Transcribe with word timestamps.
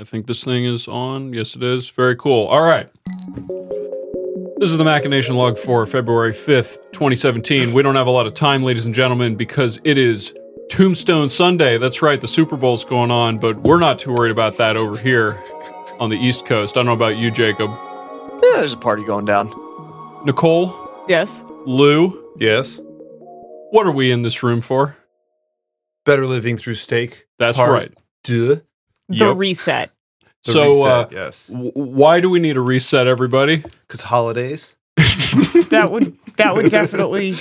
I 0.00 0.04
think 0.04 0.26
this 0.26 0.44
thing 0.44 0.64
is 0.64 0.86
on. 0.86 1.32
Yes, 1.32 1.56
it 1.56 1.62
is. 1.62 1.88
Very 1.90 2.14
cool. 2.16 2.46
All 2.46 2.62
right. 2.62 2.88
This 4.58 4.70
is 4.70 4.76
the 4.76 4.84
Machination 4.84 5.36
Log 5.36 5.58
for 5.58 5.84
February 5.86 6.32
5th, 6.32 6.76
2017. 6.92 7.72
We 7.72 7.82
don't 7.82 7.96
have 7.96 8.06
a 8.06 8.10
lot 8.10 8.26
of 8.26 8.34
time, 8.34 8.62
ladies 8.62 8.86
and 8.86 8.94
gentlemen, 8.94 9.34
because 9.36 9.80
it 9.84 9.98
is 9.98 10.34
Tombstone 10.70 11.28
Sunday. 11.28 11.78
That's 11.78 12.02
right, 12.02 12.20
the 12.20 12.28
Super 12.28 12.56
Bowl's 12.56 12.84
going 12.84 13.10
on, 13.10 13.38
but 13.38 13.56
we're 13.58 13.78
not 13.78 13.98
too 13.98 14.12
worried 14.12 14.30
about 14.32 14.56
that 14.58 14.76
over 14.76 14.96
here 14.96 15.42
on 15.98 16.10
the 16.10 16.16
East 16.16 16.44
Coast. 16.46 16.76
I 16.76 16.80
don't 16.80 16.86
know 16.86 16.92
about 16.92 17.16
you, 17.16 17.30
Jacob. 17.30 17.70
Yeah, 18.42 18.58
there's 18.58 18.72
a 18.72 18.76
party 18.76 19.04
going 19.04 19.24
down. 19.24 19.48
Nicole, 20.24 20.74
Yes. 21.08 21.44
Lou, 21.66 22.32
Yes. 22.38 22.80
what 23.70 23.86
are 23.86 23.92
we 23.92 24.10
in 24.12 24.22
this 24.22 24.42
room 24.42 24.60
for? 24.60 24.96
Better 26.04 26.26
living 26.26 26.56
through 26.56 26.74
steak. 26.76 27.26
That's 27.38 27.58
Part 27.58 27.70
right. 27.72 27.92
Duh. 28.24 28.56
The 29.08 29.26
Yep. 29.26 29.36
reset. 29.36 29.90
The 30.44 30.52
so, 30.52 30.68
reset, 30.70 30.86
uh, 30.86 31.06
yes. 31.10 31.46
w- 31.48 31.72
why 31.74 32.20
do 32.20 32.30
we 32.30 32.38
need 32.38 32.56
a 32.56 32.60
reset, 32.60 33.06
everybody? 33.06 33.56
Because 33.86 34.02
holidays. 34.02 34.74
That 35.70 35.90
would 35.92 36.16
that 36.36 36.54
would 36.56 36.70
definitely 36.70 37.36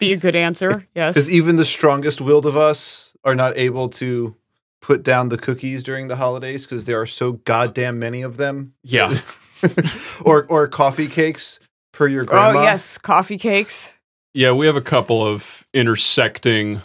be 0.00 0.12
a 0.12 0.16
good 0.16 0.34
answer. 0.34 0.86
Yes. 0.94 1.14
Because 1.14 1.30
even 1.30 1.56
the 1.56 1.64
strongest 1.64 2.20
willed 2.20 2.46
of 2.46 2.56
us 2.56 3.12
are 3.24 3.34
not 3.36 3.56
able 3.56 3.88
to 3.90 4.34
put 4.82 5.02
down 5.04 5.28
the 5.28 5.38
cookies 5.38 5.82
during 5.84 6.08
the 6.08 6.16
holidays 6.16 6.66
because 6.66 6.86
there 6.86 7.00
are 7.00 7.06
so 7.06 7.32
goddamn 7.44 7.98
many 8.00 8.22
of 8.22 8.36
them. 8.38 8.72
Yeah. 8.82 9.16
or 10.24 10.46
or 10.46 10.66
coffee 10.68 11.06
cakes 11.06 11.60
per 11.92 12.08
your 12.08 12.24
grandma. 12.24 12.60
Oh 12.60 12.62
yes, 12.64 12.98
coffee 12.98 13.38
cakes. 13.38 13.94
Yeah, 14.34 14.52
we 14.52 14.66
have 14.66 14.76
a 14.76 14.80
couple 14.80 15.24
of 15.24 15.66
intersecting 15.74 16.80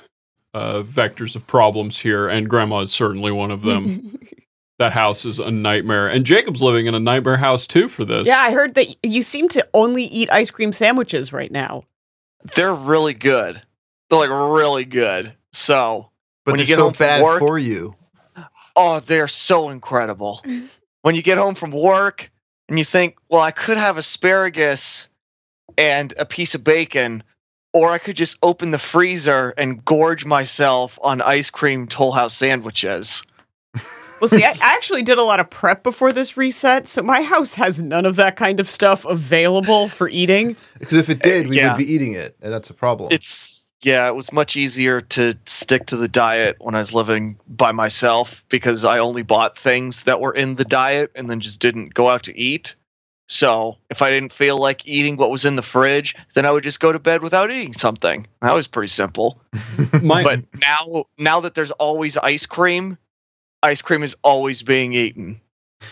uh, 0.56 0.84
vectors 0.84 1.36
of 1.36 1.46
problems 1.46 2.00
here, 2.00 2.30
and 2.30 2.50
Grandma 2.50 2.80
is 2.80 2.92
certainly 2.92 3.32
one 3.32 3.52
of 3.52 3.62
them. 3.62 4.18
that 4.80 4.94
house 4.94 5.26
is 5.26 5.38
a 5.38 5.52
nightmare, 5.52 6.08
and 6.08 6.26
Jacob's 6.26 6.62
living 6.62 6.86
in 6.86 6.96
a 6.96 7.00
nightmare 7.00 7.36
house 7.36 7.68
too 7.68 7.90
for 7.90 8.06
this. 8.06 8.26
Yeah, 8.26 8.40
I 8.40 8.52
heard 8.52 8.76
that 8.76 9.06
you 9.06 9.22
seem 9.22 9.50
to 9.50 9.68
only 9.74 10.06
eat 10.06 10.32
ice 10.32 10.52
cream 10.52 10.72
sandwiches 10.72 11.34
right 11.34 11.52
now. 11.52 11.84
They're 12.56 12.74
really 12.74 13.14
good. 13.14 13.62
They're 14.10 14.20
like 14.20 14.30
really 14.30 14.86
good. 14.86 15.34
So, 15.52 16.10
but 16.46 16.54
when 16.54 16.62
you 16.62 16.66
get 16.66 16.78
so 16.78 16.86
home 16.86 16.94
bad 16.98 17.22
work- 17.22 17.40
for 17.40 17.60
you. 17.60 17.96
oh, 18.78 19.02
they're 19.02 19.28
so 19.28 19.70
incredible. 19.70 20.42
when 21.02 21.16
you 21.16 21.22
get 21.22 21.38
home 21.38 21.56
from 21.56 21.72
work 21.72 22.32
and 22.70 22.80
you 22.80 22.86
think, 22.86 23.18
well, 23.30 23.42
I 23.42 23.52
could 23.52 23.78
have 23.78 23.98
asparagus 23.98 25.10
and 25.78 26.14
a 26.18 26.26
piece 26.26 26.56
of 26.56 26.64
bacon, 26.64 27.24
or 27.76 27.92
I 27.92 27.98
could 27.98 28.16
just 28.16 28.38
open 28.42 28.72
the 28.72 28.80
freezer 28.80 29.54
and 29.58 29.84
gorge 29.84 30.24
myself 30.24 30.98
on 31.04 31.20
ice 31.20 31.50
cream 31.50 31.88
Toll 31.88 32.14
House 32.14 32.34
sandwiches. 32.34 33.22
Well, 34.22 34.30
see, 34.30 34.46
I, 34.46 34.52
I 34.52 34.76
actually 34.76 35.04
did 35.04 35.18
a 35.18 35.24
lot 35.24 35.42
of 35.42 35.50
prep 35.50 35.84
before 35.84 36.14
this 36.14 36.38
reset, 36.38 36.88
so 36.88 37.04
my 37.04 37.22
house 37.22 37.56
has 37.56 37.84
none 37.84 38.06
of 38.06 38.16
that 38.16 38.38
kind 38.38 38.62
of 38.62 38.70
stuff 38.70 39.04
available 39.04 39.90
for 39.90 40.08
eating. 40.08 40.56
Because 40.80 41.00
if 41.00 41.10
it 41.10 41.22
did, 41.22 41.50
we 41.50 41.58
yeah. 41.58 41.74
would 41.74 41.78
be 41.78 41.94
eating 41.94 42.14
it, 42.14 42.38
and 42.42 42.54
that's 42.54 42.70
a 42.70 42.74
problem. 42.74 43.10
It's 43.12 43.66
yeah, 43.84 44.08
it 44.08 44.16
was 44.16 44.32
much 44.32 44.56
easier 44.56 45.02
to 45.02 45.34
stick 45.46 45.88
to 45.88 45.98
the 45.98 46.08
diet 46.08 46.56
when 46.60 46.76
I 46.76 46.78
was 46.78 46.94
living 46.94 47.38
by 47.46 47.74
myself 47.74 48.46
because 48.48 48.86
I 48.86 49.00
only 49.00 49.22
bought 49.22 49.58
things 49.58 50.04
that 50.04 50.22
were 50.22 50.34
in 50.34 50.56
the 50.56 50.64
diet 50.64 51.12
and 51.14 51.30
then 51.30 51.42
just 51.42 51.60
didn't 51.60 51.94
go 51.94 52.08
out 52.08 52.24
to 52.24 52.40
eat. 52.40 52.76
So 53.28 53.78
if 53.90 54.02
I 54.02 54.12
didn't 54.12 54.32
feel 54.34 54.58
like 54.58 54.88
eating 54.88 55.18
what 55.18 55.32
was 55.32 55.46
in 55.46 55.56
the 55.56 55.62
fridge, 55.64 56.16
then 56.36 56.46
I 56.46 56.52
would 56.52 56.64
just 56.64 56.80
go 56.80 56.92
to 56.92 57.00
bed 57.00 57.24
without 57.24 57.50
eating 57.52 57.74
something. 57.74 58.28
That 58.42 58.54
was 58.54 58.68
pretty 58.68 58.90
simple. 58.90 59.42
my 60.02 60.24
But 60.24 60.44
now 60.60 61.06
now 61.18 61.42
that 61.42 61.56
there's 61.56 61.72
always 61.72 62.18
ice 62.18 62.46
cream, 62.46 62.98
ice 63.64 63.82
cream 63.82 64.04
is 64.04 64.16
always 64.24 64.62
being 64.62 64.94
eaten. 64.94 65.42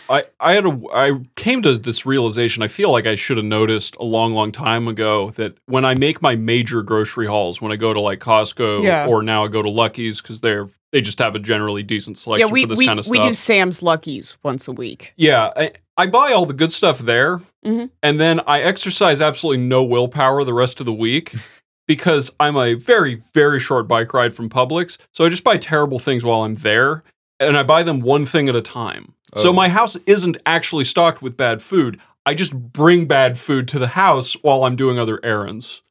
I, 0.08 0.24
I 0.40 0.54
had 0.54 0.64
a 0.64 0.80
I 0.92 1.20
came 1.36 1.62
to 1.62 1.76
this 1.76 2.06
realization. 2.06 2.62
I 2.62 2.68
feel 2.68 2.90
like 2.90 3.06
I 3.06 3.14
should 3.16 3.36
have 3.36 3.46
noticed 3.46 3.96
a 3.96 4.04
long, 4.04 4.32
long 4.32 4.50
time 4.50 4.88
ago 4.88 5.30
that 5.32 5.56
when 5.66 5.84
I 5.84 5.94
make 5.94 6.22
my 6.22 6.36
major 6.36 6.82
grocery 6.82 7.26
hauls, 7.26 7.60
when 7.60 7.70
I 7.72 7.76
go 7.76 7.92
to 7.92 8.00
like 8.00 8.20
Costco 8.20 8.82
Yeah. 8.84 9.06
or 9.06 9.22
now 9.22 9.44
I 9.44 9.48
go 9.48 9.62
to 9.62 9.70
Lucky's 9.70 10.20
because 10.22 10.40
they're 10.40 10.68
they 10.94 11.00
just 11.00 11.18
have 11.18 11.34
a 11.34 11.40
generally 11.40 11.82
decent 11.82 12.16
selection 12.16 12.46
yeah, 12.46 12.52
we 12.52 12.62
for 12.62 12.68
this 12.68 12.78
we, 12.78 12.86
kind 12.86 13.00
of 13.00 13.04
stuff. 13.04 13.10
we 13.10 13.16
stuff. 13.18 13.30
do 13.30 13.34
Sam's 13.34 13.82
Luckies 13.82 14.36
once 14.44 14.68
a 14.68 14.72
week. 14.72 15.12
Yeah, 15.16 15.50
I, 15.56 15.72
I 15.96 16.06
buy 16.06 16.30
all 16.32 16.46
the 16.46 16.54
good 16.54 16.72
stuff 16.72 17.00
there, 17.00 17.40
Mhm. 17.66 17.90
and 18.00 18.20
then 18.20 18.40
I 18.46 18.60
exercise 18.62 19.20
absolutely 19.20 19.64
no 19.64 19.82
willpower 19.82 20.44
the 20.44 20.54
rest 20.54 20.78
of 20.78 20.86
the 20.86 20.92
week 20.92 21.34
because 21.88 22.30
I'm 22.38 22.56
a 22.56 22.74
very, 22.74 23.20
very 23.34 23.58
short 23.58 23.88
bike 23.88 24.14
ride 24.14 24.32
from 24.34 24.48
Publix. 24.48 24.96
So 25.10 25.24
I 25.24 25.28
just 25.30 25.42
buy 25.42 25.56
terrible 25.56 25.98
things 25.98 26.24
while 26.24 26.42
I'm 26.44 26.54
there, 26.54 27.02
and 27.40 27.58
I 27.58 27.64
buy 27.64 27.82
them 27.82 28.00
one 28.00 28.24
thing 28.24 28.48
at 28.48 28.54
a 28.54 28.62
time. 28.62 29.14
So 29.34 29.48
Oh. 29.48 29.52
my 29.52 29.68
house 29.68 29.96
isn't 30.06 30.36
actually 30.46 30.84
stocked 30.84 31.22
with 31.22 31.36
bad 31.36 31.60
food. 31.60 31.98
I 32.24 32.34
just 32.34 32.54
bring 32.54 33.06
bad 33.06 33.36
food 33.36 33.66
to 33.68 33.80
the 33.80 33.88
house 33.88 34.34
while 34.42 34.62
I'm 34.62 34.76
doing 34.76 35.00
other 35.00 35.18
errands. 35.24 35.82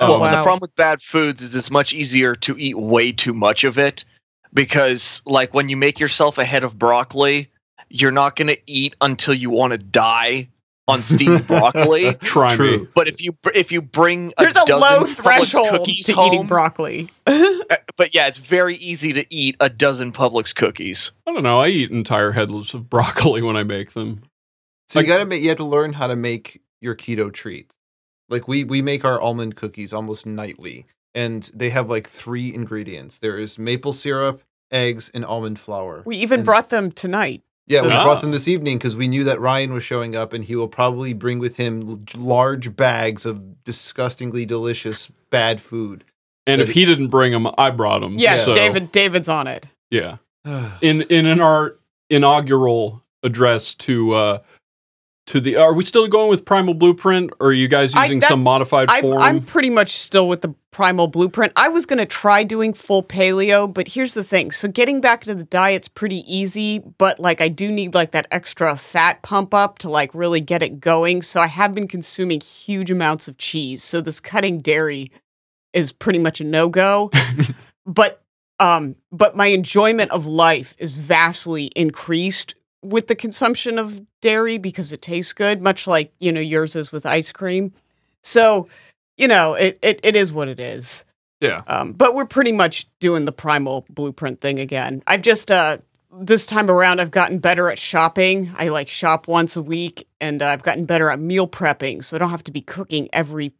Well, 0.00 0.14
Um, 0.14 0.20
wow. 0.20 0.30
the 0.36 0.42
problem 0.42 0.60
with 0.62 0.74
bad 0.74 1.02
foods 1.02 1.42
is 1.42 1.54
it's 1.54 1.70
much 1.70 1.92
easier 1.92 2.34
to 2.36 2.56
eat 2.58 2.78
way 2.78 3.12
too 3.12 3.34
much 3.34 3.64
of 3.64 3.76
it 3.76 4.06
because, 4.52 5.22
like, 5.24 5.54
when 5.54 5.68
you 5.68 5.76
make 5.76 6.00
yourself 6.00 6.38
a 6.38 6.44
head 6.44 6.64
of 6.64 6.78
broccoli, 6.78 7.50
you're 7.88 8.10
not 8.10 8.36
going 8.36 8.48
to 8.48 8.58
eat 8.66 8.94
until 9.00 9.34
you 9.34 9.50
want 9.50 9.72
to 9.72 9.78
die 9.78 10.48
on 10.86 11.02
steamed 11.02 11.46
broccoli. 11.46 12.14
Try 12.14 12.50
me. 12.52 12.56
True. 12.56 12.88
But 12.94 13.08
if 13.08 13.20
you 13.22 13.36
if 13.54 13.72
you 13.72 13.82
bring 13.82 14.32
a 14.38 14.42
There's 14.42 14.56
a, 14.56 14.64
dozen 14.66 14.80
low 15.00 15.06
threshold 15.06 15.68
cookies 15.68 16.06
to 16.06 16.14
home, 16.14 16.32
eating 16.34 16.46
broccoli. 16.46 17.10
uh, 17.26 17.76
but 17.96 18.14
yeah, 18.14 18.26
it's 18.26 18.38
very 18.38 18.76
easy 18.78 19.12
to 19.14 19.26
eat 19.34 19.56
a 19.60 19.68
dozen 19.68 20.12
Publix 20.12 20.54
cookies. 20.54 21.12
I 21.26 21.32
don't 21.32 21.42
know. 21.42 21.60
I 21.60 21.68
eat 21.68 21.90
entire 21.90 22.32
headless 22.32 22.72
of 22.74 22.88
broccoli 22.90 23.42
when 23.42 23.56
I 23.56 23.62
make 23.64 23.92
them. 23.92 24.22
So 24.88 24.98
Like- 24.98 25.06
you 25.06 25.12
gotta 25.12 25.26
make 25.26 25.42
you 25.42 25.48
have 25.50 25.58
to 25.58 25.64
learn 25.66 25.92
how 25.92 26.06
to 26.06 26.16
make 26.16 26.62
your 26.80 26.94
keto 26.94 27.32
treats. 27.32 27.74
Like 28.30 28.48
we 28.48 28.64
we 28.64 28.80
make 28.82 29.04
our 29.04 29.20
almond 29.20 29.56
cookies 29.56 29.92
almost 29.92 30.26
nightly, 30.26 30.86
and 31.18 31.50
they 31.52 31.70
have 31.70 31.90
like 31.90 32.08
three 32.08 32.54
ingredients. 32.54 33.18
There 33.18 33.36
is 33.36 33.58
maple 33.58 33.92
syrup, 33.92 34.40
eggs, 34.70 35.10
and 35.12 35.24
almond 35.24 35.58
flour. 35.58 36.02
We 36.06 36.16
even 36.18 36.40
And- 36.40 36.44
brought 36.46 36.70
them 36.70 36.92
tonight. 36.92 37.42
Yeah, 37.66 37.80
So- 37.80 37.88
we 37.88 37.92
brought 37.92 38.20
them 38.22 38.30
this 38.30 38.46
evening 38.46 38.78
because 38.78 38.96
we 38.96 39.08
knew 39.08 39.24
that 39.24 39.40
Ryan 39.40 39.72
was 39.72 39.82
showing 39.82 40.14
up, 40.14 40.32
and 40.32 40.44
he 40.44 40.54
will 40.54 40.68
probably 40.68 41.12
bring 41.12 41.40
with 41.40 41.56
him 41.56 42.06
large 42.16 42.76
bags 42.76 43.26
of 43.26 43.64
disgustingly 43.64 44.46
delicious 44.46 45.10
bad 45.30 45.60
food. 45.60 46.04
And 46.46 46.60
if 46.62 46.70
he 46.70 46.84
didn't 46.86 47.08
bring 47.08 47.32
them, 47.32 47.48
I 47.58 47.70
brought 47.70 48.00
them. 48.00 48.14
Yes, 48.16 48.44
so, 48.44 48.54
David. 48.54 48.92
David's 48.92 49.28
on 49.28 49.48
it. 49.48 49.66
Yeah. 49.90 50.18
in 50.80 51.02
in 51.02 51.26
in 51.26 51.40
our 51.40 51.74
inaugural 52.08 53.02
address 53.24 53.74
to 53.74 54.14
uh 54.14 54.38
to 55.28 55.40
the 55.40 55.56
are 55.56 55.72
we 55.72 55.84
still 55.84 56.08
going 56.08 56.28
with 56.28 56.44
primal 56.44 56.74
blueprint 56.74 57.32
or 57.40 57.48
are 57.48 57.52
you 57.52 57.68
guys 57.68 57.94
using 57.94 58.20
that- 58.20 58.28
some 58.28 58.42
modified 58.42 58.90
I'm, 58.90 59.02
form 59.02 59.22
I'm 59.22 59.40
pretty 59.42 59.70
much 59.70 59.90
still 59.90 60.28
with 60.28 60.42
the 60.42 60.54
primal 60.70 61.08
blueprint. 61.08 61.52
I 61.56 61.68
was 61.68 61.86
going 61.86 61.98
to 61.98 62.06
try 62.06 62.44
doing 62.44 62.72
full 62.72 63.02
paleo, 63.02 63.72
but 63.72 63.88
here's 63.88 64.14
the 64.14 64.22
thing. 64.22 64.52
So 64.52 64.68
getting 64.68 65.00
back 65.00 65.24
to 65.24 65.34
the 65.34 65.42
diet's 65.42 65.88
pretty 65.88 66.22
easy, 66.32 66.78
but 66.78 67.18
like 67.18 67.40
I 67.40 67.48
do 67.48 67.70
need 67.72 67.94
like 67.94 68.12
that 68.12 68.28
extra 68.30 68.76
fat 68.76 69.22
pump 69.22 69.52
up 69.54 69.78
to 69.80 69.90
like 69.90 70.14
really 70.14 70.40
get 70.40 70.62
it 70.62 70.78
going. 70.78 71.22
So 71.22 71.40
I 71.40 71.48
have 71.48 71.74
been 71.74 71.88
consuming 71.88 72.40
huge 72.40 72.90
amounts 72.90 73.28
of 73.28 73.38
cheese. 73.38 73.82
So 73.82 74.00
this 74.00 74.20
cutting 74.20 74.60
dairy 74.60 75.10
is 75.72 75.90
pretty 75.92 76.18
much 76.18 76.40
a 76.40 76.44
no-go. 76.44 77.10
but 77.86 78.22
um 78.60 78.96
but 79.10 79.36
my 79.36 79.46
enjoyment 79.46 80.10
of 80.10 80.26
life 80.26 80.74
is 80.78 80.92
vastly 80.92 81.66
increased 81.74 82.54
with 82.82 83.06
the 83.06 83.14
consumption 83.14 83.78
of 83.78 84.00
dairy 84.20 84.58
because 84.58 84.92
it 84.92 85.02
tastes 85.02 85.32
good, 85.32 85.60
much 85.60 85.86
like, 85.86 86.12
you 86.20 86.32
know, 86.32 86.40
yours 86.40 86.76
is 86.76 86.92
with 86.92 87.06
ice 87.06 87.32
cream. 87.32 87.72
So, 88.22 88.68
you 89.16 89.28
know, 89.28 89.54
it, 89.54 89.78
it, 89.82 90.00
it 90.02 90.16
is 90.16 90.32
what 90.32 90.48
it 90.48 90.60
is. 90.60 91.04
yeah 91.40 91.62
Um, 91.66 91.92
but 91.92 92.14
we're 92.14 92.26
pretty 92.26 92.52
much 92.52 92.86
doing 93.00 93.24
the 93.24 93.32
primal 93.32 93.84
blueprint 93.90 94.40
thing 94.40 94.58
again. 94.58 95.02
I've 95.06 95.22
just, 95.22 95.50
uh, 95.50 95.78
this 96.20 96.46
time 96.46 96.70
around, 96.70 97.00
I've 97.00 97.10
gotten 97.10 97.38
better 97.38 97.70
at 97.70 97.78
shopping. 97.78 98.52
I 98.56 98.68
like 98.68 98.88
shop 98.88 99.28
once 99.28 99.56
a 99.56 99.62
week 99.62 100.06
and 100.20 100.40
uh, 100.42 100.48
I've 100.48 100.62
gotten 100.62 100.84
better 100.84 101.10
at 101.10 101.20
meal 101.20 101.46
prepping. 101.46 102.04
So 102.04 102.16
I 102.16 102.18
don't 102.18 102.30
have 102.30 102.44
to 102.44 102.52
be 102.52 102.60
cooking 102.60 103.08
every 103.12 103.52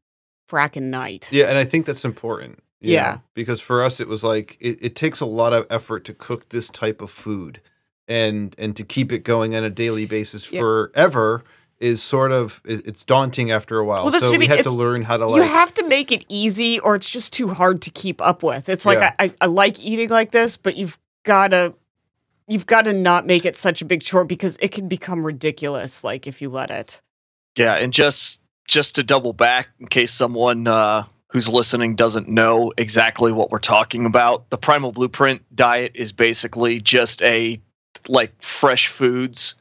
frackin' 0.48 0.84
night. 0.84 1.28
Yeah, 1.30 1.46
and 1.46 1.58
I 1.58 1.64
think 1.64 1.86
that's 1.86 2.04
important. 2.04 2.62
Yeah. 2.80 3.02
know, 3.02 3.20
because 3.34 3.60
for 3.60 3.82
us, 3.82 3.98
it 3.98 4.06
was 4.06 4.22
like 4.22 4.56
it, 4.60 4.78
it 4.80 4.94
takes 4.94 5.20
a 5.20 5.26
lot 5.26 5.52
of 5.52 5.66
effort 5.68 6.04
to 6.04 6.14
cook 6.14 6.50
this 6.50 6.68
type 6.68 7.02
of 7.02 7.10
food, 7.10 7.60
and 8.08 8.54
and 8.58 8.74
to 8.76 8.82
keep 8.84 9.12
it 9.12 9.20
going 9.20 9.54
on 9.54 9.62
a 9.64 9.70
daily 9.70 10.06
basis 10.06 10.50
Yeah. 10.50 10.60
forever 10.60 11.44
is 11.78 12.02
sort 12.02 12.32
of 12.32 12.60
it's 12.64 13.04
daunting 13.04 13.52
after 13.52 13.78
a 13.78 13.84
while. 13.84 14.04
Well, 14.04 14.12
so 14.14 14.26
what 14.26 14.26
I 14.26 14.30
we 14.32 14.38
mean, 14.38 14.50
had 14.50 14.64
to 14.64 14.70
learn 14.72 15.02
how 15.02 15.16
to 15.16 15.26
you 15.36 15.42
have 15.42 15.72
to 15.74 15.86
make 15.86 16.10
it 16.10 16.24
easy 16.28 16.80
or 16.80 16.96
it's 16.96 17.08
just 17.08 17.32
too 17.32 17.48
hard 17.54 17.82
to 17.82 17.90
keep 17.90 18.20
up 18.20 18.42
with. 18.42 18.68
It's 18.68 18.84
like 18.84 18.98
Yeah. 18.98 19.14
I, 19.18 19.26
I, 19.26 19.34
I 19.42 19.46
like 19.46 19.78
eating 19.84 20.08
like 20.08 20.32
this, 20.32 20.56
but 20.56 20.76
you've 20.76 20.98
gotta 21.24 21.74
you've 22.48 22.66
gotta 22.66 22.92
not 22.92 23.26
make 23.26 23.44
it 23.44 23.56
such 23.56 23.80
a 23.82 23.84
big 23.84 24.02
chore 24.02 24.24
because 24.24 24.56
it 24.60 24.72
can 24.72 24.88
become 24.88 25.24
ridiculous, 25.24 26.02
like 26.02 26.26
if 26.26 26.42
you 26.42 26.48
let 26.48 26.70
it. 26.70 27.00
Yeah, 27.56 27.74
and 27.74 27.92
just 27.92 28.40
just 28.66 28.96
to 28.96 29.02
double 29.04 29.32
back 29.32 29.68
in 29.78 29.86
case 29.86 30.12
someone 30.12 30.66
uh, 30.66 31.04
who's 31.28 31.48
listening 31.48 31.94
doesn't 31.94 32.28
know 32.28 32.72
exactly 32.76 33.30
what 33.32 33.50
we're 33.50 33.58
talking 33.58 34.04
about, 34.04 34.50
the 34.50 34.58
Primal 34.58 34.92
Blueprint 34.92 35.42
diet 35.54 35.92
is 35.94 36.10
basically 36.12 36.80
just 36.80 37.22
a 37.22 37.60
like 38.08 38.32
fresh 38.42 38.88
foods 38.88 39.54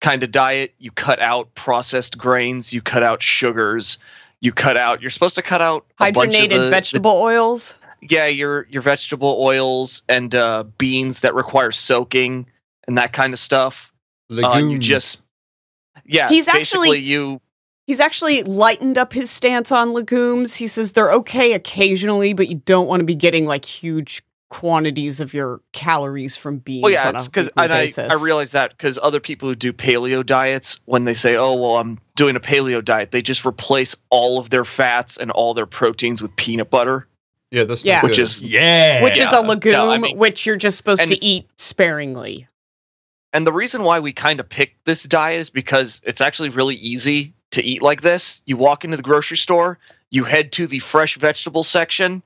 kind 0.00 0.22
of 0.22 0.30
diet. 0.32 0.74
You 0.78 0.90
cut 0.90 1.20
out 1.20 1.54
processed 1.54 2.16
grains, 2.18 2.72
you 2.72 2.80
cut 2.82 3.02
out 3.02 3.22
sugars, 3.22 3.98
you 4.40 4.52
cut 4.52 4.76
out. 4.76 5.00
You're 5.02 5.10
supposed 5.10 5.34
to 5.36 5.42
cut 5.42 5.60
out 5.60 5.86
a 5.98 6.10
bunch 6.12 6.34
of 6.34 6.40
Hydrogenated 6.42 6.48
the- 6.50 6.58
the 6.58 6.70
vegetable 6.70 7.10
oils. 7.12 7.74
yeah, 8.02 8.26
your 8.26 8.66
your 8.70 8.82
vegetable 8.82 9.36
oils 9.40 10.02
and 10.08 10.34
uh, 10.34 10.64
beans 10.78 11.20
that 11.20 11.34
require 11.34 11.70
soaking 11.72 12.46
and 12.86 12.96
that 12.98 13.12
kind 13.12 13.32
of 13.32 13.38
stuff. 13.38 13.92
Legumes. 14.30 14.72
you 14.72 14.78
just- 14.78 15.20
Yeah, 16.06 16.28
He's 16.28 16.48
actually- 16.48 16.98
you. 17.00 17.40
He's 17.86 17.98
actually 17.98 18.44
lightened 18.44 18.96
up 18.96 19.12
his 19.12 19.32
stance 19.32 19.72
on 19.72 19.92
legumes. 19.92 20.54
He 20.54 20.68
says 20.68 20.92
they're 20.92 21.12
okay 21.12 21.54
occasionally, 21.54 22.32
but 22.32 22.46
you 22.48 22.62
don't 22.64 22.86
want 22.86 23.00
to 23.00 23.04
be 23.04 23.16
getting 23.16 23.46
like 23.46 23.64
huge 23.64 24.22
quantities 24.50 25.20
of 25.20 25.32
your 25.32 25.62
calories 25.72 26.36
from 26.36 26.58
beans. 26.58 26.82
Well, 26.82 26.92
yeah, 26.92 27.12
because 27.12 27.48
and 27.56 27.72
I. 27.72 27.88
I 27.98 28.22
realize 28.22 28.52
that 28.52 28.70
because 28.70 28.98
other 29.02 29.20
people 29.20 29.48
who 29.48 29.54
do 29.54 29.72
paleo 29.72 30.26
diets, 30.26 30.80
when 30.84 31.04
they 31.04 31.14
say, 31.14 31.36
"Oh, 31.36 31.54
well, 31.54 31.76
I'm 31.78 31.98
doing 32.16 32.36
a 32.36 32.40
paleo 32.40 32.84
diet," 32.84 33.12
they 33.12 33.22
just 33.22 33.46
replace 33.46 33.96
all 34.10 34.38
of 34.38 34.50
their 34.50 34.66
fats 34.66 35.16
and 35.16 35.30
all 35.30 35.54
their 35.54 35.66
proteins 35.66 36.20
with 36.20 36.34
peanut 36.36 36.68
butter, 36.68 37.06
yeah, 37.50 37.64
that's 37.64 37.84
Yeah. 37.84 38.02
which 38.02 38.18
is 38.18 38.42
Yeah. 38.42 39.02
which 39.02 39.18
is 39.18 39.32
a 39.32 39.40
legume, 39.40 39.72
No, 39.72 39.90
I 39.90 39.98
mean- 39.98 40.18
which 40.18 40.44
you're 40.44 40.56
just 40.56 40.76
supposed 40.76 41.08
to 41.08 41.24
eat 41.24 41.48
sparingly. 41.56 42.46
And 43.32 43.46
the 43.46 43.52
reason 43.52 43.84
why 43.84 44.00
we 44.00 44.12
kind 44.12 44.40
of 44.40 44.48
picked 44.48 44.84
this 44.84 45.04
diet 45.04 45.40
is 45.40 45.50
because 45.50 46.00
it's 46.04 46.20
actually 46.20 46.48
really 46.48 46.74
easy 46.74 47.34
to 47.52 47.62
eat 47.64 47.80
like 47.80 48.02
this. 48.02 48.42
You 48.44 48.56
walk 48.56 48.84
into 48.84 48.96
the 48.96 49.02
grocery 49.04 49.36
store, 49.36 49.78
you 50.10 50.24
head 50.24 50.50
to 50.52 50.66
the 50.66 50.80
fresh 50.80 51.16
vegetable 51.16 51.62
section, 51.62 52.24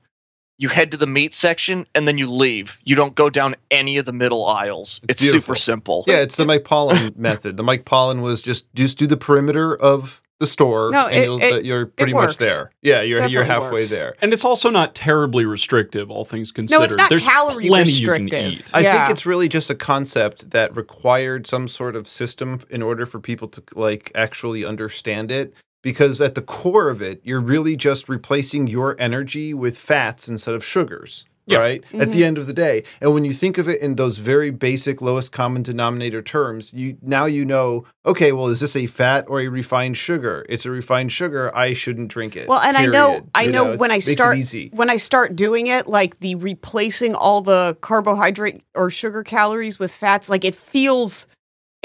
you 0.57 0.69
head 0.69 0.91
to 0.91 0.97
the 0.97 1.07
meat 1.07 1.33
section, 1.33 1.85
and 1.95 2.07
then 2.07 2.17
you 2.17 2.29
leave. 2.31 2.79
You 2.83 2.95
don't 2.95 3.13
go 3.15 3.29
down 3.29 3.55
any 3.71 3.97
of 3.97 4.05
the 4.05 4.13
middle 4.13 4.45
aisles. 4.45 5.01
It's 5.03 5.21
It's, 5.21 5.21
beautiful. 5.21 5.41
super 5.41 5.55
simple. 5.55 6.03
Yeah, 6.07 6.17
it's 6.21 6.35
the 6.37 6.45
Mike 6.45 6.63
Pollan 6.63 7.15
method. 7.17 7.57
The 7.57 7.63
Mike 7.63 7.85
Pollan 7.85 8.21
was 8.21 8.41
just 8.41 8.73
just 8.73 8.97
do 8.97 9.07
the 9.07 9.17
perimeter 9.17 9.75
of 9.75 10.21
the 10.39 10.47
store, 10.47 10.91
No, 10.91 11.07
and 11.07 11.15
it- 11.15 11.23
you'll, 11.23 11.41
it- 11.41 11.53
uh, 11.53 11.57
you're 11.59 11.85
pretty 11.85 12.11
much 12.13 12.21
works. 12.27 12.37
there. 12.37 12.71
Yeah, 12.81 13.01
you're 13.01 13.25
you're 13.27 13.45
halfway 13.45 13.71
works. 13.81 13.89
there. 13.89 14.15
And 14.21 14.33
it's 14.33 14.43
also 14.43 14.69
not 14.69 14.93
terribly 14.93 15.45
restrictive, 15.45 16.11
all 16.11 16.25
things 16.25 16.51
considered. 16.51 16.79
No, 16.79 16.83
it's 16.83 16.95
not 16.97 17.07
There's 17.09 17.23
calorie 17.23 17.69
plenty 17.69 17.91
restrictive. 17.91 18.23
you 18.25 18.29
can 18.29 18.51
eat. 18.59 18.71
I 18.73 18.81
Yeah. 18.81 18.97
think 19.07 19.11
it's 19.11 19.25
really 19.25 19.47
just 19.47 19.69
a 19.69 19.75
concept 19.75 20.51
that 20.51 20.75
required 20.75 21.47
some 21.47 21.69
sort 21.69 21.95
of 21.95 22.05
system 22.09 22.59
in 22.69 22.81
order 22.81 23.05
for 23.05 23.21
people 23.21 23.47
to 23.47 23.63
like 23.75 24.11
actually 24.13 24.65
understand 24.65 25.31
it. 25.31 25.53
Because 25.85 26.19
at 26.19 26.33
the 26.33 26.41
core 26.41 26.89
of 26.89 26.99
it, 26.99 27.21
you're 27.23 27.39
really 27.39 27.75
just 27.75 28.09
replacing 28.09 28.65
your 28.65 28.95
energy 28.99 29.53
with 29.53 29.77
fats 29.77 30.27
instead 30.27 30.55
of 30.55 30.65
sugars. 30.65 31.25
Yeah. 31.47 31.59
Right? 31.59 31.83
At 31.93 31.99
the 31.99 32.05
mm-hmm. 32.05 32.23
end 32.23 32.37
of 32.39 32.47
the 32.47 32.53
day. 32.53 32.85
And 32.99 33.13
when 33.13 33.23
you 33.23 33.31
think 33.31 33.59
of 33.59 33.69
it 33.69 33.79
in 33.79 33.97
those 33.97 34.17
very 34.17 34.49
basic 34.49 34.99
lowest 34.99 35.31
common 35.31 35.61
denominator 35.61 36.23
terms, 36.23 36.73
you 36.73 36.97
now 37.03 37.25
you 37.25 37.45
know, 37.45 37.85
okay, 38.03 38.31
well, 38.31 38.47
is 38.47 38.61
this 38.61 38.75
a 38.75 38.87
fat 38.87 39.25
or 39.27 39.39
a 39.41 39.47
refined 39.47 39.95
sugar? 39.95 40.43
It's 40.49 40.65
a 40.65 40.71
refined 40.71 41.11
sugar. 41.11 41.55
I 41.55 41.75
shouldn't 41.75 42.07
drink 42.07 42.35
it. 42.35 42.47
Well, 42.47 42.61
and 42.61 42.75
I 42.75 42.87
know. 42.87 43.27
I 43.35 43.43
You 43.43 43.51
know, 43.51 43.65
it's- 43.65 43.79
when 43.79 43.91
I 43.91 43.99
start 43.99 44.37
easy. 44.37 44.71
when 44.73 44.89
I 44.89 44.97
start 44.97 45.35
doing 45.35 45.67
it, 45.67 45.85
like 45.87 46.19
the 46.19 46.33
replacing 46.33 47.13
all 47.13 47.41
the 47.41 47.77
carbohydrate 47.79 48.63
or 48.73 48.89
sugar 48.89 49.21
calories 49.21 49.77
with 49.77 49.93
fats, 49.93 50.31
like 50.31 50.43
it 50.43 50.55
feels, 50.55 51.27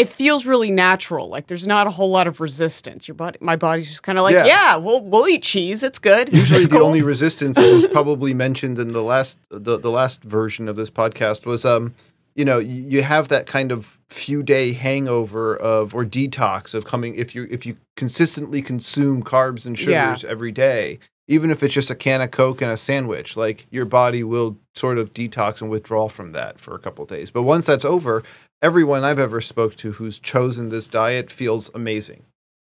it 0.00 0.08
feels 0.08 0.47
really 0.47 0.70
natural. 0.70 1.29
Like 1.29 1.47
there's 1.49 1.67
not 1.67 1.87
a 1.87 1.91
whole 1.91 2.11
lot 2.11 2.26
of 2.26 2.41
resistance. 2.41 3.06
Your 3.06 3.14
body, 3.14 3.38
my 3.41 3.56
body's 3.56 3.88
just 3.88 4.02
kind 4.02 4.19
of 4.19 4.25
like, 4.25 4.35
Yeah. 4.35 4.47
yeah. 4.47 4.76
we'll 4.76 5.00
we'll 5.02 5.29
eat 5.29 5.43
cheese. 5.43 5.82
It's 5.82 5.99
good. 5.99 6.32
Usually, 6.32 6.61
It's 6.61 6.69
the 6.69 6.76
cool." 6.79 6.87
only 6.87 7.02
resistance, 7.02 7.58
as 7.58 7.73
was 7.75 7.87
probably 7.87 8.35
mentioned 8.35 8.79
in 8.79 8.93
the 8.93 9.02
last 9.02 9.38
the, 9.50 9.79
the 9.79 9.91
last 9.91 10.23
version 10.25 10.69
of 10.69 10.76
this 10.76 10.91
podcast, 10.91 11.47
was 11.47 11.64
um, 11.64 11.94
you 12.35 12.44
know, 12.44 12.58
you, 12.58 13.02
have 13.02 13.29
that 13.29 13.47
kind 13.47 13.73
of 13.73 13.99
few 14.08 14.43
day 14.43 14.73
hangover 14.73 15.56
of 15.56 15.94
or 15.94 16.05
detox 16.05 16.75
of 16.75 16.85
coming 16.85 17.14
if 17.17 17.35
you 17.35 17.47
if 17.50 17.67
you 17.67 17.76
consistently 17.97 18.62
consume 18.62 19.23
carbs 19.23 19.67
and 19.67 19.79
Yeah. 19.79 20.14
sugars 20.14 20.25
every 20.31 20.52
day, 20.52 20.99
even 21.29 21.50
if 21.50 21.62
it's 21.62 21.75
just 21.75 21.91
a 21.91 21.94
can 21.94 22.20
of 22.23 22.31
Coke 22.31 22.62
and 22.62 22.70
a 22.73 22.76
sandwich, 22.76 23.37
like 23.37 23.67
your 23.70 23.85
body 23.85 24.23
will 24.25 24.56
sort 24.75 24.97
of 24.99 25.12
detox 25.12 25.61
and 25.61 25.70
withdraw 25.70 26.08
from 26.08 26.32
that 26.32 26.58
for 26.58 26.75
a 26.75 26.79
couple 26.79 27.02
of 27.05 27.11
days. 27.11 27.31
But 27.31 27.43
once 27.43 27.67
that's 27.67 27.85
over, 27.85 28.23
everyone 28.62 29.05
I've 29.05 29.19
ever 29.19 29.41
spoke 29.41 29.77
to 29.77 29.93
who's 29.93 30.19
chosen 30.19 30.69
this 30.69 30.89
diet 30.89 31.31
feels 31.31 31.71
amazing. 31.75 32.25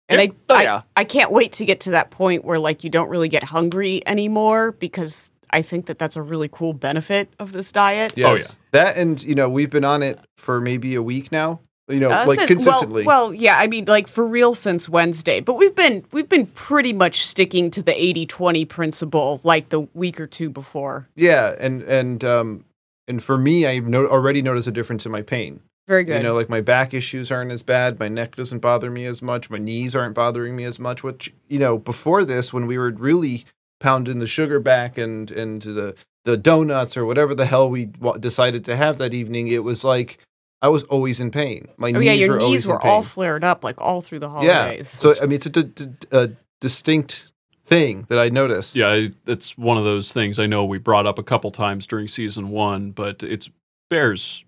and 0.08 0.20
I, 0.20 0.30
Oh, 0.48 0.54
I, 0.54 0.62
yeah. 0.62 0.82
I 0.96 1.04
can't 1.04 1.30
wait 1.32 1.52
to 1.54 1.64
get 1.64 1.80
to 1.80 1.90
that 1.92 2.10
point 2.10 2.44
where 2.44 2.58
like 2.58 2.84
you 2.84 2.90
don't 2.90 3.08
really 3.08 3.28
get 3.28 3.44
hungry 3.44 4.02
anymore 4.06 4.72
because 4.72 5.32
I 5.50 5.62
think 5.62 5.86
that 5.86 5.98
that's 5.98 6.16
a 6.16 6.22
really 6.22 6.48
cool 6.48 6.72
benefit 6.72 7.28
of 7.38 7.52
this 7.52 7.72
diet. 7.72 8.12
Oh, 8.16 8.34
Yes. 8.36 8.56
That 8.72 8.96
and 8.96 9.22
you 9.22 9.34
know, 9.34 9.48
we've 9.48 9.70
been 9.70 9.84
on 9.84 10.02
it 10.02 10.18
for 10.36 10.60
maybe 10.60 10.94
a 10.94 11.02
week 11.02 11.32
now. 11.32 11.60
You 11.88 11.98
know, 11.98 12.10
Uh, 12.12 12.24
like 12.28 12.38
since- 12.38 12.46
consistently. 12.48 13.02
Well, 13.04 13.30
well, 13.30 13.34
yeah, 13.34 13.58
I 13.58 13.66
mean, 13.66 13.86
like 13.86 14.06
for 14.06 14.24
real 14.24 14.54
since 14.54 14.88
Wednesday, 14.88 15.40
but 15.40 15.54
we've 15.54 15.74
been 15.74 16.04
we've 16.12 16.28
been 16.28 16.46
pretty 16.46 16.92
much 16.92 17.26
sticking 17.26 17.68
to 17.72 17.82
the 17.82 17.90
80-20 17.92 18.68
principle 18.68 19.40
like 19.42 19.70
the 19.70 19.80
week 19.92 20.20
or 20.20 20.28
two 20.28 20.50
before. 20.50 21.08
yeah, 21.16 21.56
and 21.58 21.82
and 21.82 22.22
um 22.22 22.64
and 23.08 23.20
for 23.24 23.36
me, 23.36 23.66
I've 23.66 23.88
no- 23.88 24.06
already 24.06 24.40
noticed 24.40 24.68
a 24.68 24.70
difference 24.72 25.04
in 25.04 25.10
my 25.10 25.22
pain. 25.22 25.62
Very 25.90 26.04
good. 26.04 26.18
You 26.18 26.22
know, 26.22 26.34
like 26.34 26.48
my 26.48 26.60
back 26.60 26.94
issues 26.94 27.32
aren't 27.32 27.50
as 27.50 27.64
bad, 27.64 27.98
my 27.98 28.06
neck 28.06 28.36
doesn't 28.36 28.60
bother 28.60 28.92
me 28.92 29.06
as 29.06 29.20
much, 29.20 29.50
my 29.50 29.58
knees 29.58 29.96
aren't 29.96 30.14
bothering 30.14 30.54
me 30.54 30.62
as 30.62 30.78
much. 30.78 31.02
Which 31.02 31.34
you 31.48 31.58
know, 31.58 31.78
before 31.78 32.24
this, 32.24 32.52
when 32.52 32.68
we 32.68 32.78
were 32.78 32.90
really 32.92 33.44
pounding 33.80 34.20
the 34.20 34.28
sugar 34.28 34.60
back 34.60 34.96
and 34.96 35.32
and 35.32 35.62
the 35.62 35.96
the 36.24 36.36
donuts 36.36 36.96
or 36.96 37.04
whatever 37.04 37.34
the 37.34 37.46
hell 37.46 37.68
we 37.68 37.86
wa- 37.98 38.16
decided 38.18 38.64
to 38.66 38.76
have 38.76 38.98
that 38.98 39.12
evening, 39.12 39.48
it 39.48 39.64
was 39.64 39.82
like 39.82 40.18
I 40.62 40.68
was 40.68 40.84
always 40.84 41.18
in 41.18 41.32
pain. 41.32 41.66
My 41.76 41.88
oh 41.88 41.92
knees 41.98 42.04
yeah, 42.04 42.12
your 42.12 42.34
were 42.34 42.40
always 42.40 42.52
knees 42.52 42.64
in 42.66 42.70
were 42.70 42.86
all 42.86 43.02
flared 43.02 43.42
up 43.42 43.64
like 43.64 43.80
all 43.80 44.00
through 44.00 44.20
the 44.20 44.28
holidays. 44.28 44.48
yeah. 44.48 44.62
holidays. 44.62 44.88
So 44.90 45.14
I 45.20 45.26
mean, 45.26 45.32
it's 45.36 45.46
a, 45.46 45.50
d- 45.50 45.62
d- 45.86 46.06
a 46.12 46.30
distinct 46.60 47.32
thing 47.66 48.04
that 48.08 48.20
I 48.20 48.28
noticed. 48.28 48.76
Yeah, 48.76 48.90
I- 48.90 49.10
it's 49.26 49.58
one 49.58 49.76
of 49.76 49.82
those 49.82 50.12
things 50.12 50.38
I 50.38 50.46
know 50.46 50.64
we 50.64 50.78
brought 50.78 51.08
up 51.08 51.18
a 51.18 51.24
couple 51.24 51.50
times 51.50 51.88
during 51.88 52.06
season 52.06 52.50
one, 52.50 52.92
but 52.92 53.24
it's 53.24 53.50
bears 53.88 54.44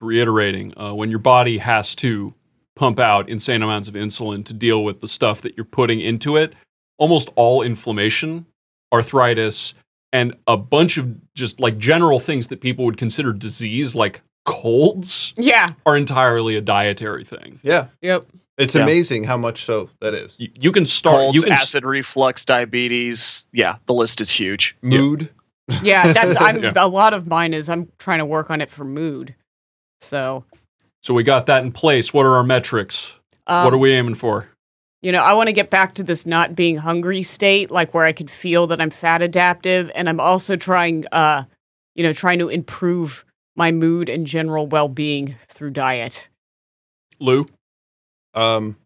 reiterating 0.00 0.72
uh, 0.80 0.94
when 0.94 1.10
your 1.10 1.18
body 1.18 1.58
has 1.58 1.94
to 1.96 2.34
pump 2.76 2.98
out 2.98 3.28
insane 3.28 3.62
amounts 3.62 3.88
of 3.88 3.94
insulin 3.94 4.44
to 4.46 4.54
deal 4.54 4.84
with 4.84 5.00
the 5.00 5.08
stuff 5.08 5.42
that 5.42 5.56
you're 5.56 5.64
putting 5.64 6.00
into 6.00 6.36
it. 6.36 6.54
Almost 6.98 7.28
all 7.36 7.62
inflammation, 7.62 8.46
arthritis, 8.92 9.74
and 10.12 10.34
a 10.46 10.56
bunch 10.56 10.98
of 10.98 11.14
just 11.34 11.60
like 11.60 11.78
general 11.78 12.18
things 12.18 12.48
that 12.48 12.60
people 12.60 12.84
would 12.84 12.96
consider 12.96 13.32
disease, 13.32 13.94
like 13.94 14.22
colds, 14.44 15.32
yeah. 15.36 15.68
are 15.86 15.96
entirely 15.96 16.56
a 16.56 16.60
dietary 16.60 17.24
thing. 17.24 17.60
Yeah. 17.62 17.86
Yep. 18.02 18.26
It's 18.58 18.74
Yeah. 18.74 18.82
amazing 18.82 19.24
how 19.24 19.36
much 19.38 19.64
so 19.64 19.88
that 20.00 20.12
is. 20.14 20.36
You, 20.38 20.48
you 20.58 20.72
can 20.72 20.84
start. 20.84 21.16
Colds, 21.16 21.34
you 21.36 21.42
can 21.42 21.52
s- 21.52 21.62
acid 21.62 21.84
reflux, 21.84 22.44
diabetes. 22.44 23.46
Yeah, 23.52 23.76
the 23.86 23.94
list 23.94 24.20
is 24.20 24.30
huge. 24.30 24.76
Mood. 24.82 25.30
Yeah, 25.82 26.12
that's 26.12 26.36
I'm 26.40 26.62
Yeah. 26.62 26.72
a 26.76 26.88
lot 26.88 27.14
of 27.14 27.26
mine 27.26 27.54
is 27.54 27.68
I'm 27.68 27.90
trying 27.98 28.18
to 28.18 28.26
work 28.26 28.50
on 28.50 28.60
it 28.60 28.68
for 28.68 28.84
mood. 28.84 29.34
So, 30.00 30.44
So 31.02 31.14
we 31.14 31.22
got 31.22 31.46
that 31.46 31.62
in 31.64 31.72
place. 31.72 32.12
What 32.12 32.26
are 32.26 32.34
our 32.36 32.42
metrics? 32.44 33.18
um, 33.46 33.64
what 33.64 33.74
are 33.74 33.78
we 33.78 33.92
aiming 33.92 34.14
for? 34.14 34.48
You 35.02 35.12
know, 35.12 35.22
I 35.22 35.32
want 35.32 35.46
to 35.48 35.52
get 35.52 35.70
back 35.70 35.94
to 35.94 36.02
this 36.02 36.26
not 36.26 36.54
being 36.54 36.76
hungry 36.76 37.22
state, 37.22 37.70
like 37.70 37.94
where 37.94 38.04
I 38.04 38.12
can 38.12 38.28
feel 38.28 38.66
that 38.66 38.80
I'm 38.80 38.90
fat 38.90 39.22
adaptive, 39.22 39.90
and 39.94 40.08
I'm 40.08 40.20
also 40.20 40.56
trying, 40.56 41.06
uh, 41.10 41.44
you 41.94 42.02
know, 42.02 42.12
trying 42.12 42.38
to 42.40 42.48
improve 42.48 43.24
my 43.56 43.72
mood 43.72 44.08
and 44.08 44.26
general 44.26 44.66
well-being 44.66 45.36
through 45.48 45.70
diet. 45.70 46.28
Lou? 47.18 47.46
Um, 48.34 48.76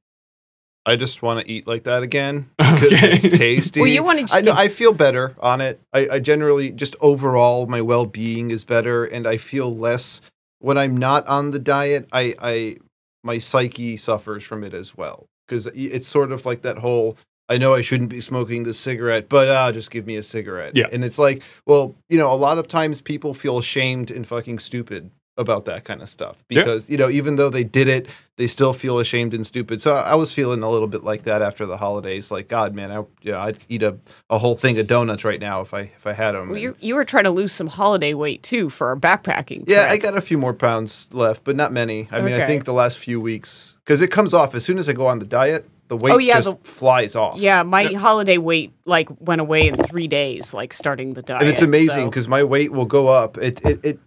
I 0.87 0.97
just 0.97 1.21
want 1.23 1.41
to 1.45 1.51
eat 1.51 1.67
like 1.67 1.85
that 1.85 2.03
again 2.03 2.49
because 2.59 2.93
Okay. 2.93 3.13
it's 3.13 3.37
tasty. 3.37 3.81
Well, 3.81 3.89
you 3.91 4.03
want 4.05 4.29
to 4.29 4.35
I 4.35 4.41
know 4.41 4.53
I 4.53 4.69
feel 4.69 4.93
better 4.93 5.35
on 5.41 5.61
it. 5.61 5.81
I, 5.93 6.09
I 6.13 6.19
generally 6.21 6.71
just 6.71 6.95
overall 7.01 7.67
my 7.67 7.81
well 7.81 8.07
being 8.07 8.51
is 8.53 8.65
better, 8.65 9.05
and 9.05 9.27
I 9.27 9.37
feel 9.37 9.75
less 9.75 10.21
when 10.65 10.79
I'm 10.79 10.97
not 10.97 11.27
on 11.27 11.51
the 11.51 11.59
diet. 11.59 12.09
I 12.11 12.35
I 12.41 12.77
my 13.23 13.39
psyche 13.39 13.97
suffers 13.97 14.43
from 14.45 14.65
it 14.65 14.73
as 14.73 14.97
well 14.97 15.27
because 15.47 15.67
it's 15.75 16.09
sort 16.09 16.33
of 16.33 16.47
like 16.47 16.63
that 16.63 16.79
whole. 16.79 17.19
I 17.47 17.59
know 17.59 17.75
I 17.75 17.83
shouldn't 17.83 18.09
be 18.09 18.23
smoking 18.23 18.63
this 18.63 18.79
cigarette, 18.79 19.29
but 19.29 19.49
uh, 19.49 19.71
just 19.71 19.91
give 19.91 20.07
me 20.07 20.17
a 20.17 20.23
cigarette. 20.23 20.75
Yeah. 20.75 20.87
and 20.91 21.05
it's 21.05 21.19
like, 21.19 21.43
well, 21.67 21.95
you 22.09 22.17
know, 22.17 22.33
a 22.33 22.35
lot 22.35 22.57
of 22.57 22.67
times 22.67 23.03
people 23.03 23.35
feel 23.35 23.59
ashamed 23.59 24.11
and 24.11 24.27
fucking 24.27 24.61
stupid 24.61 25.11
about 25.37 25.65
that 25.65 25.85
kind 25.85 26.01
of 26.01 26.09
stuff 26.09 26.37
Yeah. 26.49 26.61
because 26.61 26.89
you 26.89 26.97
know 26.97 27.11
even 27.11 27.37
though 27.37 27.51
they 27.51 27.65
did 27.65 27.89
it 27.89 28.07
they 28.37 28.47
still 28.47 28.73
feel 28.73 28.99
ashamed 29.01 29.35
and 29.35 29.45
stupid 29.45 29.81
so 29.83 29.95
i 29.95 30.15
was 30.15 30.33
feeling 30.33 30.63
a 30.63 30.71
little 30.71 30.87
bit 30.87 31.03
like 31.03 31.25
that 31.25 31.43
after 31.43 31.67
the 31.67 31.77
holidays 31.77 32.31
like 32.31 32.47
god 32.49 32.73
man 32.75 32.93
i 32.93 32.99
you 33.23 33.33
know, 33.33 33.41
i'd 33.41 33.59
eat 33.69 33.83
a, 33.83 33.97
a 34.31 34.39
whole 34.39 34.57
thing 34.57 34.79
of 34.79 34.87
donuts 34.87 35.25
right 35.25 35.41
now 35.41 35.61
if 35.61 35.75
i 35.75 35.81
if 35.97 36.07
i 36.07 36.13
had 36.13 36.33
them 36.33 36.51
Well, 36.51 36.59
you 36.59 36.77
you 36.81 36.95
were 36.95 37.05
trying 37.05 37.25
to 37.25 37.31
lose 37.33 37.51
some 37.53 37.67
holiday 37.67 38.15
weight 38.15 38.45
too 38.45 38.71
for 38.71 38.89
our 38.89 38.97
backpacking. 38.97 39.65
yeah 39.67 39.89
i 39.91 39.97
got 39.97 40.17
a 40.17 40.21
few 40.21 40.39
more 40.39 40.55
pounds 40.55 41.09
left 41.13 41.43
but 41.43 41.57
not 41.57 41.73
many 41.73 42.09
i 42.13 42.21
mean 42.21 42.35
i 42.35 42.47
think 42.47 42.65
the 42.65 42.73
last 42.73 42.97
few 42.97 43.21
weeks 43.21 43.77
because 43.85 44.01
it 44.01 44.13
comes 44.13 44.33
off 44.33 44.55
as 44.55 44.65
soon 44.65 44.79
as 44.79 44.89
i 44.89 44.93
go 44.93 45.07
on 45.09 45.19
the 45.19 45.27
diet 45.27 45.69
the 45.89 45.97
oh, 45.97 45.99
weight 45.99 46.13
Oh, 46.15 46.19
yeah, 46.19 46.41
just 46.41 46.47
the- 46.63 46.69
flies 46.69 47.15
off 47.15 47.37
yeah. 47.37 47.63
My 47.63 47.85
holiday 47.85 48.39
weight 48.39 48.73
like 48.87 49.07
went 49.21 49.43
away 49.43 49.69
in 49.69 49.77
three 49.77 50.09
days, 50.09 50.55
like 50.55 50.73
starting 50.73 51.13
the 51.13 51.21
diet. 51.21 51.43
and 51.43 51.51
it's 51.51 51.61
amazing 51.61 52.05
so- 52.05 52.09
because 52.09 52.27
my 52.27 52.43
weight 52.43 52.73
will 52.73 52.87
go 52.87 53.09
up. 53.09 53.37
It, 53.37 53.61
it 53.63 53.85
it 53.85 53.99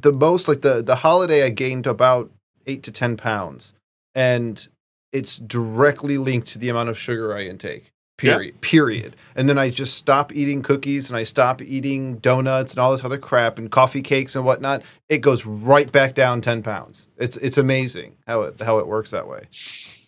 the 0.00 0.12
most 0.12 0.48
like 0.48 0.62
the 0.62 0.82
the 0.82 0.96
holiday 0.96 1.44
I 1.44 1.50
gained 1.50 1.86
about 1.86 2.30
eight 2.66 2.82
to 2.84 2.92
ten 2.92 3.16
pounds, 3.16 3.72
and 4.14 4.66
it's 5.12 5.38
directly 5.38 6.18
linked 6.18 6.48
to 6.48 6.58
the 6.58 6.68
amount 6.68 6.88
of 6.88 6.98
sugar 6.98 7.36
I 7.36 7.46
intake. 7.46 7.92
Yeah. 8.20 8.34
Period. 8.34 8.60
Period. 8.60 9.16
And 9.36 9.48
then 9.48 9.58
I 9.58 9.70
just 9.70 9.94
stop 9.96 10.34
eating 10.34 10.60
cookies 10.62 11.08
and 11.08 11.16
I 11.16 11.22
stop 11.22 11.62
eating 11.62 12.16
donuts 12.16 12.72
and 12.72 12.80
all 12.80 12.90
this 12.90 13.04
other 13.04 13.16
crap 13.16 13.58
and 13.58 13.70
coffee 13.70 14.02
cakes 14.02 14.34
and 14.34 14.44
whatnot. 14.44 14.82
It 15.08 15.18
goes 15.18 15.46
right 15.46 15.90
back 15.92 16.14
down 16.14 16.40
ten 16.40 16.62
pounds. 16.62 17.06
It's 17.16 17.36
it's 17.36 17.58
amazing 17.58 18.16
how 18.26 18.42
it 18.42 18.60
how 18.60 18.78
it 18.78 18.88
works 18.88 19.10
that 19.12 19.28
way. 19.28 19.46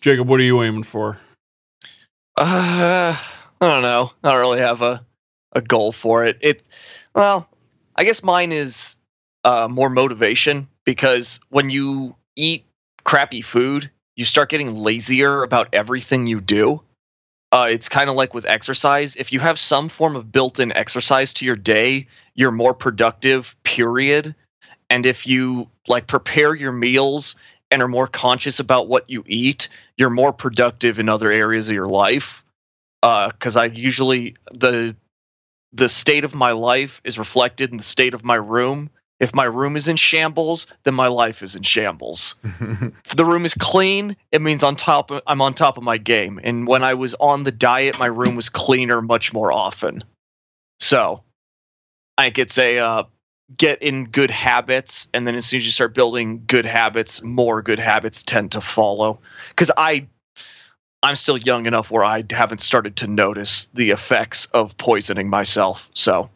Jacob, 0.01 0.27
what 0.27 0.39
are 0.41 0.43
you 0.43 0.61
aiming 0.61 0.83
for? 0.83 1.19
Uh, 2.37 3.15
I 3.15 3.67
don't 3.67 3.81
know. 3.81 4.11
I 4.23 4.31
don't 4.31 4.39
really 4.39 4.59
have 4.59 4.81
a, 4.81 5.05
a 5.53 5.61
goal 5.61 5.91
for 5.91 6.25
it. 6.25 6.37
It, 6.41 6.63
well, 7.13 7.47
I 7.95 8.03
guess 8.03 8.23
mine 8.23 8.51
is 8.51 8.97
uh, 9.43 9.67
more 9.69 9.89
motivation 9.89 10.67
because 10.85 11.39
when 11.49 11.69
you 11.69 12.15
eat 12.35 12.65
crappy 13.03 13.41
food, 13.41 13.89
you 14.15 14.25
start 14.25 14.49
getting 14.49 14.75
lazier 14.75 15.43
about 15.43 15.69
everything 15.73 16.27
you 16.27 16.41
do. 16.41 16.81
Uh, 17.51 17.67
it's 17.69 17.89
kind 17.89 18.09
of 18.09 18.15
like 18.15 18.33
with 18.33 18.45
exercise. 18.45 19.15
If 19.15 19.33
you 19.33 19.39
have 19.39 19.59
some 19.59 19.89
form 19.89 20.15
of 20.15 20.31
built-in 20.31 20.71
exercise 20.71 21.33
to 21.35 21.45
your 21.45 21.57
day, 21.57 22.07
you're 22.33 22.51
more 22.51 22.73
productive. 22.73 23.55
Period. 23.63 24.35
And 24.89 25.05
if 25.05 25.27
you 25.27 25.69
like 25.87 26.07
prepare 26.07 26.53
your 26.55 26.71
meals 26.71 27.35
and 27.69 27.81
are 27.81 27.87
more 27.87 28.07
conscious 28.07 28.59
about 28.59 28.87
what 28.87 29.09
you 29.09 29.23
eat, 29.27 29.69
you're 29.97 30.09
more 30.09 30.33
productive 30.33 30.99
in 30.99 31.09
other 31.09 31.31
areas 31.31 31.69
of 31.69 31.75
your 31.75 31.87
life. 31.87 32.43
Because 33.01 33.55
I 33.55 33.65
usually 33.65 34.35
the 34.53 34.95
the 35.73 35.89
state 35.89 36.23
of 36.23 36.35
my 36.35 36.51
life 36.51 37.01
is 37.03 37.17
reflected 37.17 37.71
in 37.71 37.77
the 37.77 37.83
state 37.83 38.13
of 38.13 38.23
my 38.23 38.35
room. 38.35 38.89
If 39.21 39.35
my 39.35 39.43
room 39.43 39.77
is 39.77 39.87
in 39.87 39.97
shambles, 39.97 40.65
then 40.83 40.95
my 40.95 41.07
life 41.07 41.43
is 41.43 41.55
in 41.55 41.61
shambles. 41.61 42.35
If 42.43 43.15
the 43.15 43.23
room 43.23 43.45
is 43.45 43.53
clean, 43.53 44.17
it 44.31 44.41
means 44.41 44.63
on 44.63 44.75
top 44.75 45.11
of, 45.11 45.21
I'm 45.27 45.41
on 45.41 45.53
top 45.53 45.77
of 45.77 45.83
my 45.83 45.97
game. 45.97 46.39
And 46.43 46.67
when 46.67 46.83
I 46.83 46.95
was 46.95 47.13
on 47.13 47.43
the 47.43 47.51
diet, 47.51 47.99
my 47.99 48.07
room 48.07 48.35
was 48.35 48.49
cleaner 48.49 48.99
much 48.99 49.31
more 49.31 49.51
often. 49.51 50.03
So 50.79 51.23
I 52.17 52.23
think 52.25 52.39
it's 52.39 52.57
a 52.57 52.79
uh, 52.79 53.03
get 53.55 53.83
in 53.83 54.05
good 54.05 54.31
habits, 54.31 55.07
and 55.13 55.27
then 55.27 55.35
as 55.35 55.45
soon 55.45 55.57
as 55.57 55.65
you 55.65 55.71
start 55.71 55.93
building 55.93 56.43
good 56.47 56.65
habits, 56.65 57.21
more 57.21 57.61
good 57.61 57.79
habits 57.79 58.23
tend 58.23 58.53
to 58.53 58.61
follow. 58.61 59.19
Because 59.49 59.71
I 59.77 60.07
I'm 61.03 61.15
still 61.15 61.37
young 61.37 61.65
enough 61.65 61.89
where 61.89 62.03
I 62.03 62.23
haven't 62.29 62.61
started 62.61 62.97
to 62.97 63.07
notice 63.07 63.69
the 63.73 63.91
effects 63.91 64.45
of 64.47 64.77
poisoning 64.77 65.29
myself. 65.29 65.89
So 65.93 66.29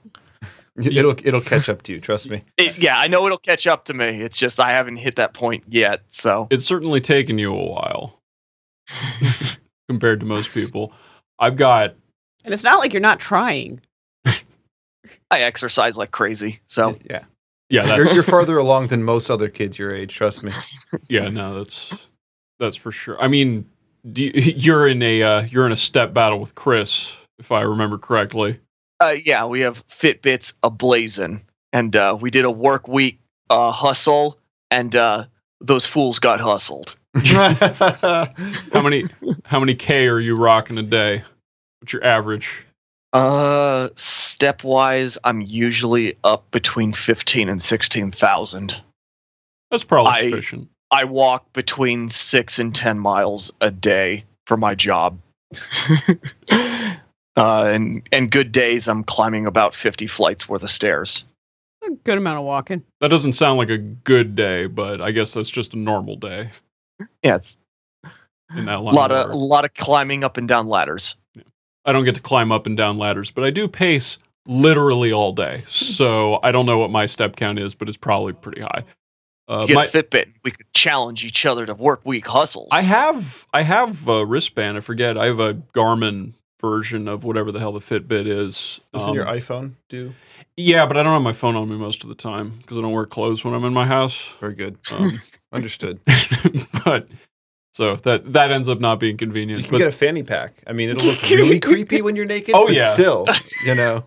it'll 0.84 1.16
it'll 1.24 1.42
catch 1.42 1.70
up 1.70 1.84
to 1.84 1.94
you. 1.94 2.00
Trust 2.00 2.30
me. 2.30 2.44
it, 2.58 2.78
yeah, 2.78 3.00
I 3.00 3.08
know 3.08 3.26
it'll 3.26 3.38
catch 3.38 3.68
up 3.68 3.86
to 3.86 3.94
me. 3.94 4.22
It's 4.22 4.38
just 4.38 4.60
I 4.60 4.72
haven't 4.72 4.98
hit 4.98 5.16
that 5.16 5.34
point 5.34 5.64
yet. 5.70 6.02
So 6.10 6.48
It's 6.52 6.66
certainly 6.66 7.00
taken 7.00 7.38
you 7.38 7.54
a 7.54 7.66
while 7.66 8.20
compared 9.90 10.20
to 10.20 10.26
most 10.26 10.52
people. 10.52 10.94
I've 11.40 11.56
got 11.56 11.96
And 12.44 12.54
it's 12.54 12.64
not 12.64 12.80
like 12.80 12.94
you're 12.94 13.02
not 13.02 13.20
trying. 13.20 13.82
I 15.32 15.40
exercise 15.40 15.98
like 15.98 16.12
crazy. 16.12 16.62
So 16.66 16.98
yeah, 17.10 17.24
yeah, 17.70 17.96
you're, 17.96 18.08
you're 18.14 18.24
farther 18.24 18.58
along 18.58 18.88
than 18.88 19.04
most 19.04 19.30
other 19.30 19.50
kids 19.50 19.80
your 19.80 19.94
age. 19.94 20.14
Trust 20.14 20.44
me. 20.44 20.52
yeah, 21.10 21.30
no, 21.30 21.58
that's 21.58 22.16
that's 22.60 22.76
for 22.76 22.92
sure. 22.92 23.20
I 23.20 23.28
mean, 23.28 23.68
do 24.12 24.24
you, 24.24 24.32
you're 24.34 24.88
in 24.88 25.02
a 25.02 25.24
uh, 25.24 25.42
you're 25.44 25.66
in 25.66 25.72
a 25.72 25.78
step 25.78 26.14
battle 26.14 26.40
with 26.40 26.54
Chris, 26.54 27.18
if 27.40 27.52
I 27.52 27.62
remember 27.62 27.98
correctly. 27.98 28.60
Uh, 29.00 29.16
yeah, 29.24 29.46
we 29.46 29.62
have 29.62 29.86
Fitbits 29.88 30.54
ablazing, 30.64 31.44
and 31.74 31.96
uh, 31.96 32.18
we 32.20 32.32
did 32.32 32.46
a 32.46 32.52
work 32.52 32.88
week 32.88 33.20
uh, 33.50 33.72
hustle, 33.72 34.40
and 34.72 34.96
uh, 34.96 35.26
those 35.62 35.86
fools 35.86 36.20
got 36.20 36.40
hustled. 36.40 36.96
How 37.16 38.82
many 38.82 39.06
how 39.46 39.62
many 39.62 39.74
K 39.74 40.08
are 40.08 40.20
you 40.20 40.36
rocking 40.36 40.78
a 40.78 40.84
day? 40.84 41.24
What's 41.80 41.94
your 41.94 42.04
average? 42.04 42.66
Uh, 43.14 43.88
stepwise, 43.96 45.18
I'm 45.24 45.40
usually 45.40 46.18
up 46.26 46.52
between 46.52 46.92
fifteen 46.92 47.48
and 47.48 47.62
sixteen 47.62 48.12
thousand. 48.12 48.82
That's 49.72 49.86
probably 49.86 50.12
I- 50.12 50.22
sufficient. 50.24 50.70
I 50.92 51.06
walk 51.06 51.52
between 51.54 52.10
six 52.10 52.60
and 52.60 52.76
ten 52.76 53.00
miles 53.00 53.54
a 53.62 53.72
day 53.72 54.26
for 54.46 54.58
my 54.58 54.76
job. 54.76 55.20
uh, 57.36 57.66
and 57.66 58.08
and 58.12 58.32
good 58.32 58.52
days, 58.52 58.88
I'm 58.88 59.04
climbing 59.04 59.46
about 59.46 59.76
fifty 59.76 60.08
flights 60.08 60.48
worth 60.48 60.64
of 60.64 60.70
stairs. 60.72 61.24
A 61.84 61.92
good 61.92 62.18
amount 62.18 62.40
of 62.40 62.46
walking. 62.46 62.84
That 63.00 63.10
doesn't 63.10 63.34
sound 63.34 63.60
like 63.60 63.70
a 63.70 63.78
good 63.78 64.34
day, 64.34 64.66
but 64.66 65.02
I 65.02 65.12
guess 65.12 65.34
that's 65.34 65.52
just 65.52 65.74
a 65.76 65.78
normal 65.78 66.16
day 66.16 66.50
Yeah, 67.24 67.36
it's 67.36 67.58
in 68.56 68.66
that 68.66 68.78
a 68.78 68.80
lot 68.80 69.12
of 69.12 69.30
of 69.30 69.32
a 69.32 69.38
lot 69.38 69.66
of 69.66 69.74
climbing 69.74 70.24
up 70.24 70.38
and 70.38 70.48
down 70.48 70.68
ladders. 70.68 71.16
I 71.86 71.94
don't 71.94 72.06
get 72.06 72.16
to 72.16 72.22
climb 72.22 72.52
up 72.52 72.66
and 72.66 72.76
down 72.76 72.98
ladders, 72.98 73.32
but 73.32 73.44
I 73.44 73.52
do 73.52 73.68
pace 73.68 74.18
literally 74.48 75.12
all 75.12 75.32
day. 75.34 75.64
So 75.68 76.40
I 76.42 76.52
don't 76.52 76.66
know 76.66 76.78
what 76.78 76.90
my 76.90 77.06
step 77.06 77.36
count 77.36 77.60
is, 77.60 77.76
but 77.76 77.88
it's 77.88 77.98
probably 77.98 78.34
pretty 78.34 78.62
high. 78.62 78.84
Uh, 79.48 79.66
get 79.68 79.76
my, 79.76 79.86
a 79.86 79.88
Fitbit. 79.88 80.32
We 80.44 80.52
could 80.52 80.72
challenge 80.74 81.24
each 81.24 81.46
other 81.46 81.66
to 81.68 81.76
work 81.76 82.02
week 82.04 82.26
hustles. 82.26 82.70
I 82.72 82.82
have 82.82 83.46
I 83.54 83.62
have 83.62 84.08
a 84.08 84.26
wristband. 84.26 84.78
I 84.78 84.80
forget. 84.80 85.18
I 85.18 85.26
have 85.26 85.40
a 85.40 85.54
Garmin 85.54 86.34
version 86.62 87.08
of 87.08 87.24
whatever 87.24 87.52
the 87.52 87.60
hell 87.60 87.72
the 87.72 87.80
Fitbit 87.80 88.28
is. 88.28 88.80
Doesn't 88.94 89.10
Um, 89.10 89.16
your 89.16 89.26
iPhone 89.26 89.74
do? 89.90 90.14
yeah, 90.58 90.86
but 90.86 90.98
I 90.98 91.04
don't 91.04 91.14
have 91.14 91.22
my 91.22 91.34
phone 91.34 91.56
on 91.56 91.70
me 91.70 91.76
most 91.78 92.04
of 92.04 92.10
the 92.10 92.16
time 92.16 92.54
because 92.62 92.78
I 92.78 92.82
don't 92.82 92.94
wear 92.94 93.06
clothes 93.06 93.44
when 93.44 93.54
I'm 93.54 93.64
in 93.66 93.74
my 93.74 93.86
house. 93.86 94.36
Very 94.40 94.56
good. 94.56 94.78
Um, 94.92 95.12
Understood. 95.54 96.00
but 96.86 97.08
so 97.74 97.96
that 97.98 98.32
that 98.34 98.52
ends 98.52 98.68
up 98.68 98.80
not 98.80 99.00
being 99.00 99.14
You 99.14 99.18
convenient. 99.18 99.64
can 99.64 99.72
But 99.72 99.78
get 99.80 99.88
a 99.88 99.92
fanny 99.92 100.24
pack. 100.24 100.64
I 100.68 100.74
mean, 100.74 100.90
it'll 100.90 101.06
look 101.06 101.22
really 101.30 101.60
creepy 101.60 102.02
when 102.02 102.16
you're 102.16 102.26
naked. 102.26 102.56
Oh, 102.56 102.66
but 102.66 102.76
yeah. 102.76 102.94
still, 102.94 103.26
you 103.66 103.76
know. 103.76 104.04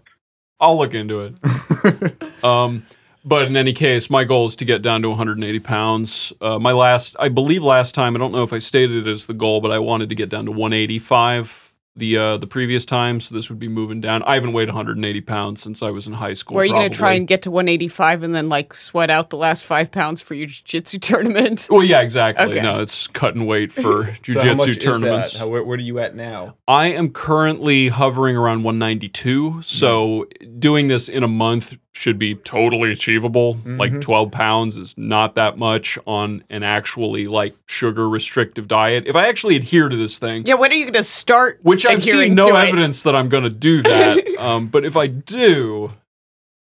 I'll 0.60 0.76
look 0.76 0.92
into 0.94 1.20
it. 1.20 2.44
Um, 2.44 2.84
but 3.24 3.46
in 3.46 3.56
any 3.56 3.72
case, 3.72 4.10
my 4.10 4.24
goal 4.24 4.46
is 4.46 4.56
to 4.56 4.64
get 4.64 4.82
down 4.82 5.02
to 5.02 5.08
180 5.08 5.60
pounds. 5.60 6.32
Uh, 6.40 6.58
my 6.58 6.72
last, 6.72 7.14
I 7.20 7.28
believe, 7.28 7.62
last 7.62 7.94
time, 7.94 8.16
I 8.16 8.18
don't 8.18 8.32
know 8.32 8.42
if 8.42 8.52
I 8.52 8.58
stated 8.58 9.06
it 9.06 9.10
as 9.10 9.26
the 9.26 9.34
goal, 9.34 9.60
but 9.60 9.70
I 9.70 9.78
wanted 9.78 10.08
to 10.08 10.14
get 10.16 10.28
down 10.30 10.46
to 10.46 10.50
185 10.50 11.67
the 11.98 12.16
uh, 12.16 12.36
the 12.36 12.46
previous 12.46 12.84
time. 12.84 13.20
So 13.20 13.34
this 13.34 13.50
would 13.50 13.58
be 13.58 13.68
moving 13.68 14.00
down. 14.00 14.22
I 14.22 14.34
haven't 14.34 14.52
weighed 14.52 14.68
180 14.68 15.20
pounds 15.22 15.62
since 15.62 15.82
I 15.82 15.90
was 15.90 16.06
in 16.06 16.12
high 16.14 16.32
school. 16.32 16.54
Where 16.54 16.62
are 16.62 16.66
you 16.66 16.72
going 16.72 16.90
to 16.90 16.96
try 16.96 17.12
and 17.12 17.26
get 17.26 17.42
to 17.42 17.50
185 17.50 18.22
and 18.22 18.34
then 18.34 18.48
like 18.48 18.74
sweat 18.74 19.10
out 19.10 19.30
the 19.30 19.36
last 19.36 19.64
five 19.64 19.90
pounds 19.90 20.20
for 20.20 20.34
your 20.34 20.46
jiu-jitsu 20.46 20.98
tournament? 21.00 21.66
Well, 21.70 21.84
yeah, 21.84 22.00
exactly. 22.00 22.46
Okay. 22.46 22.60
No, 22.60 22.80
it's 22.80 23.06
cutting 23.08 23.46
weight 23.46 23.72
for 23.72 24.16
So 24.24 24.40
how 24.40 24.54
much 24.54 24.68
jujitsu 24.68 24.68
is 24.68 24.78
tournaments. 24.78 25.32
that? 25.32 25.38
How, 25.40 25.48
where, 25.48 25.64
where 25.64 25.76
are 25.76 25.80
you 25.80 25.98
at 25.98 26.14
now? 26.14 26.56
I 26.66 26.86
am 26.86 27.10
currently 27.10 27.88
hovering 27.88 28.36
around 28.36 28.62
192. 28.62 29.62
So 29.62 30.26
doing 30.58 30.88
this 30.88 31.08
in 31.08 31.22
a 31.22 31.28
month 31.28 31.76
should 31.98 32.16
be 32.18 32.36
totally 32.36 32.92
achievable. 32.92 33.58
Like 33.64 33.90
Mhm. 33.92 34.00
12 34.00 34.30
pounds 34.30 34.78
is 34.78 34.94
not 34.96 35.34
that 35.34 35.58
much 35.58 35.98
on 36.06 36.44
an 36.48 36.62
actually 36.62 37.26
like 37.26 37.56
sugar 37.66 38.08
restrictive 38.08 38.68
diet. 38.68 39.04
If 39.08 39.16
I 39.16 39.26
actually 39.26 39.56
adhere 39.56 39.88
to 39.88 39.96
this 39.96 40.16
thing, 40.18 40.46
Yeah, 40.46 40.54
when 40.54 40.70
are 40.70 40.74
you 40.74 40.84
going 40.84 40.94
to 40.94 41.02
start? 41.02 41.58
which 41.62 41.84
I've 41.84 41.98
adhering 41.98 42.28
seen 42.28 42.34
no 42.36 42.50
to 42.50 42.54
it? 42.56 42.68
evidence 42.68 43.02
that 43.02 43.16
I'm 43.16 43.28
going 43.28 43.42
to 43.42 43.50
do 43.50 43.82
that. 43.82 44.24
um, 44.38 44.68
but 44.68 44.84
if 44.84 44.96
I 44.96 45.08
do, 45.08 45.90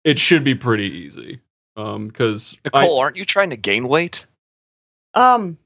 it 0.02 0.18
should 0.18 0.44
be 0.44 0.54
pretty 0.54 0.90
easy. 0.90 1.40
Um, 1.76 2.08
because 2.08 2.56
Nicole, 2.64 2.98
aren't 2.98 3.16
you 3.16 3.26
trying 3.26 3.50
to 3.50 3.56
gain 3.56 3.86
weight? 3.86 4.24
Um, 5.12 5.58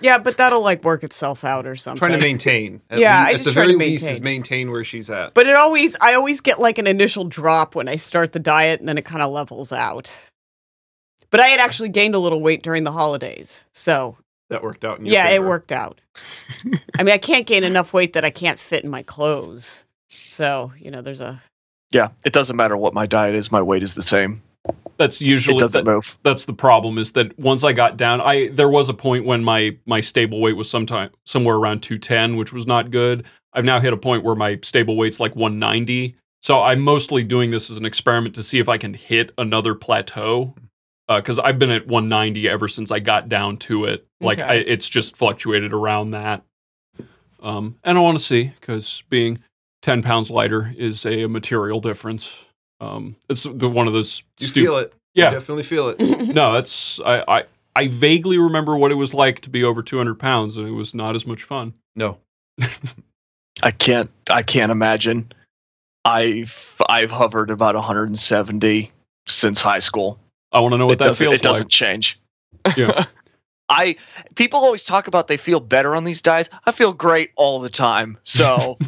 yeah, 0.00 0.18
but 0.18 0.36
that'll 0.36 0.60
like 0.62 0.84
work 0.84 1.02
itself 1.04 1.44
out 1.44 1.66
or 1.66 1.76
something. 1.76 1.98
trying 1.98 2.18
to 2.18 2.24
maintain. 2.24 2.80
At 2.90 2.98
Yeah, 2.98 3.20
lea- 3.20 3.26
I 3.26 3.30
at 3.30 3.32
just 3.32 3.44
the 3.44 3.52
try 3.52 3.62
to 3.66 3.68
very 3.76 3.78
least 3.90 4.02
maintain. 4.04 4.16
is 4.16 4.22
maintain 4.22 4.70
where 4.70 4.84
she's 4.84 5.08
at. 5.10 5.34
But 5.34 5.46
it 5.46 5.56
always, 5.56 5.96
I 6.00 6.14
always 6.14 6.40
get 6.40 6.58
like 6.60 6.78
an 6.78 6.86
initial 6.86 7.24
drop 7.24 7.74
when 7.74 7.88
I 7.88 7.96
start 7.96 8.32
the 8.32 8.38
diet, 8.38 8.80
and 8.80 8.88
then 8.88 8.98
it 8.98 9.04
kind 9.04 9.22
of 9.22 9.30
levels 9.32 9.72
out. 9.72 10.12
But 11.30 11.40
I 11.40 11.46
had 11.48 11.60
actually 11.60 11.88
gained 11.88 12.14
a 12.14 12.18
little 12.18 12.40
weight 12.40 12.62
during 12.62 12.84
the 12.84 12.92
holidays, 12.92 13.62
so 13.72 14.16
that 14.48 14.62
worked 14.62 14.84
out. 14.84 14.98
In 15.00 15.06
your 15.06 15.12
yeah, 15.14 15.28
it 15.30 15.42
worked 15.42 15.72
out. 15.72 16.00
I 16.98 17.02
mean, 17.02 17.12
I 17.12 17.18
can't 17.30 17.46
gain 17.46 17.64
enough 17.64 17.92
weight 17.92 18.12
that 18.12 18.24
I 18.24 18.30
can't 18.30 18.60
fit 18.60 18.84
in 18.84 18.90
my 18.90 19.02
clothes. 19.02 19.84
So 20.30 20.72
you 20.78 20.90
know, 20.90 21.02
there's 21.02 21.20
a 21.20 21.42
Yeah, 21.90 22.10
it 22.24 22.32
doesn't 22.32 22.56
matter 22.56 22.76
what 22.76 22.94
my 22.94 23.06
diet 23.06 23.34
is. 23.34 23.50
My 23.50 23.60
weight 23.60 23.82
is 23.82 23.94
the 23.94 24.02
same. 24.02 24.40
That's 24.96 25.20
It 25.20 25.26
usually 25.26 25.58
doesn't 25.58 25.84
that- 25.84 25.90
move. 25.90 26.16
that's 26.22 26.44
the 26.46 26.52
problem 26.52 26.98
is 26.98 27.12
that 27.12 27.38
once 27.38 27.64
I 27.64 27.72
got 27.72 27.96
down, 27.96 28.20
I 28.20 28.48
there 28.48 28.68
was 28.68 28.88
a 28.88 28.94
point 28.94 29.24
when 29.24 29.44
my 29.44 29.76
my 29.86 30.00
stable 30.00 30.40
weight 30.40 30.56
was 30.56 30.70
sometime 30.70 31.10
somewhere 31.24 31.56
around 31.56 31.82
210, 31.82 32.36
which 32.36 32.52
was 32.52 32.66
not 32.66 32.90
good. 32.90 33.24
I've 33.52 33.64
now 33.64 33.80
hit 33.80 33.92
a 33.92 33.96
point 33.96 34.22
where 34.24 34.34
my 34.34 34.58
stable 34.62 34.96
weight's 34.96 35.20
like 35.20 35.34
190. 35.36 36.14
So 36.42 36.62
I'm 36.62 36.80
mostly 36.80 37.22
doing 37.24 37.50
this 37.50 37.70
as 37.70 37.76
an 37.78 37.84
experiment 37.86 38.34
to 38.36 38.42
see 38.42 38.58
if 38.58 38.68
I 38.68 38.76
can 38.78 38.94
hit 38.94 39.32
another 39.38 39.74
plateau. 39.74 40.54
Because 41.08 41.38
I've 41.38 41.58
been 41.58 41.70
at 41.70 41.86
190 41.86 42.48
ever 42.48 42.66
since 42.66 42.90
I 42.90 42.98
got 42.98 43.28
down 43.28 43.56
to 43.58 43.84
it. 43.84 44.04
Like 44.20 44.40
Okay. 44.40 44.48
I, 44.48 44.54
it's 44.54 44.88
just 44.88 45.16
fluctuated 45.16 45.72
around 45.72 46.10
that. 46.10 46.42
Um, 47.40 47.76
and 47.84 47.96
I 47.96 48.00
want 48.00 48.18
to 48.18 48.24
see 48.24 48.52
because 48.60 49.02
being 49.08 49.38
10 49.82 50.02
pounds 50.02 50.30
lighter 50.30 50.72
is 50.76 51.06
a, 51.06 51.26
material 51.26 51.80
difference. 51.80 52.44
Um, 52.80 53.16
it's 53.28 53.44
the 53.44 53.68
one 53.68 53.86
of 53.86 53.92
those 53.92 54.22
You 54.40 54.46
stupid. 54.48 54.66
feel 54.66 54.76
it. 54.78 54.92
Yeah, 55.14 55.30
You 55.30 55.36
definitely 55.36 55.62
feel 55.64 55.88
it. 55.88 55.98
no, 56.34 56.54
it's 56.56 57.00
I, 57.00 57.24
I 57.26 57.44
I 57.74 57.88
vaguely 57.88 58.38
remember 58.38 58.76
what 58.76 58.90
it 58.92 58.96
was 58.96 59.14
like 59.14 59.40
to 59.40 59.50
be 59.50 59.64
over 59.64 59.82
200 59.82 60.18
pounds, 60.18 60.56
and 60.56 60.66
it 60.68 60.72
was 60.72 60.94
not 60.94 61.14
as 61.16 61.26
much 61.26 61.42
fun. 61.42 61.74
No. 61.94 62.18
I 63.62 63.70
can't. 63.70 64.10
I 64.28 64.42
can't 64.42 64.70
imagine. 64.70 65.32
I've 66.04 66.76
I've 66.88 67.10
hovered 67.10 67.50
about 67.50 67.74
170 67.74 68.92
since 69.26 69.62
high 69.62 69.78
school. 69.80 70.18
I 70.52 70.60
want 70.60 70.72
to 70.72 70.78
know 70.78 70.86
what 70.86 70.92
it 70.94 70.98
that 71.00 71.04
doesn't. 71.06 71.26
feels 71.26 71.40
It 71.40 71.42
doesn't 71.42 71.64
like. 71.64 71.70
change. 71.70 72.20
Yeah. 72.76 73.04
I 73.68 73.96
people 74.36 74.60
always 74.60 74.84
talk 74.84 75.08
about 75.08 75.26
they 75.26 75.36
feel 75.38 75.58
better 75.60 75.94
on 75.96 76.04
these 76.04 76.22
diets. 76.22 76.50
I 76.64 76.70
feel 76.72 76.92
great 76.92 77.30
all 77.34 77.60
the 77.60 77.70
time. 77.70 78.18
So 78.22 78.78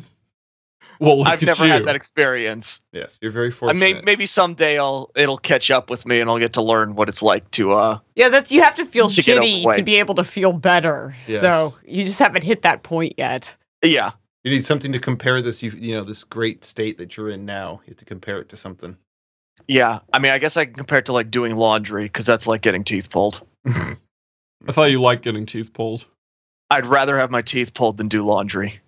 Well, 1.00 1.26
I've 1.26 1.40
never 1.43 1.67
you. 1.67 1.73
had 1.73 1.87
that 1.87 1.95
experience. 1.97 2.81
Yes, 2.93 3.19
you're 3.23 3.31
very 3.31 3.49
I 3.49 3.50
fortunate. 3.50 3.78
may, 3.81 4.00
maybe 4.02 4.26
someday 4.26 4.78
I'll 4.78 5.11
it'll 5.14 5.38
catch 5.38 5.71
up 5.71 5.90
with 5.90 6.07
me 6.07 6.21
and 6.21 6.28
I'll 6.28 6.38
get 6.38 6.55
to 6.55 6.62
learn 6.62 6.95
what 6.95 7.09
it's 7.09 7.23
like 7.23 7.50
to 7.52 7.73
uh 7.73 7.99
Yeah, 8.17 8.28
that's 8.28 8.50
you 8.50 8.62
have 8.62 8.75
to 8.76 8.85
feel 8.85 9.09
To 9.09 9.23
shitty 9.23 9.73
to 9.75 9.83
be 9.83 9.97
able 9.99 10.14
to 10.17 10.25
feel 10.25 10.52
better. 10.52 11.14
Yes. 11.26 11.40
So 11.40 11.75
you 11.87 12.05
just 12.05 12.19
haven't 12.19 12.43
hit 12.45 12.62
that 12.62 12.83
point 12.83 13.14
yet. 13.19 13.57
yeah. 13.83 14.12
You 14.45 14.52
need 14.52 14.64
something 14.64 14.93
to 14.93 14.99
compare 15.00 15.43
this. 15.43 15.62
You 15.62 15.71
you 15.73 15.95
know 15.97 16.05
this 16.05 16.25
great 16.25 16.64
state 16.64 16.97
that 16.99 17.17
you're 17.17 17.31
in 17.31 17.45
now. 17.45 17.81
You 17.85 17.90
have 17.90 17.99
to 17.99 18.05
compare 18.05 18.38
it 18.40 18.49
to 18.50 18.57
something. 18.57 18.97
Yeah. 19.67 19.99
I 20.12 20.19
mean, 20.21 20.33
I 20.33 20.38
guess 20.38 20.57
I 20.57 20.64
can 20.64 20.75
compare 20.75 20.99
it 21.00 21.07
to 21.07 21.12
like 21.12 21.31
doing 21.31 21.57
laundry 21.57 22.05
because 22.05 22.25
that's 22.25 22.47
like 22.47 22.62
getting 22.62 22.85
teeth 22.85 23.11
pulled. 23.11 23.43
I 23.67 24.73
thought 24.73 24.90
you 24.90 25.00
liked 25.00 25.23
getting 25.25 25.45
teeth 25.47 25.73
pulled. 25.73 26.07
I'd 26.71 26.87
rather 26.87 27.17
have 27.19 27.31
my 27.31 27.43
teeth 27.43 27.75
pulled 27.75 27.97
than 27.97 28.09
do 28.09 28.25
laundry. 28.25 28.81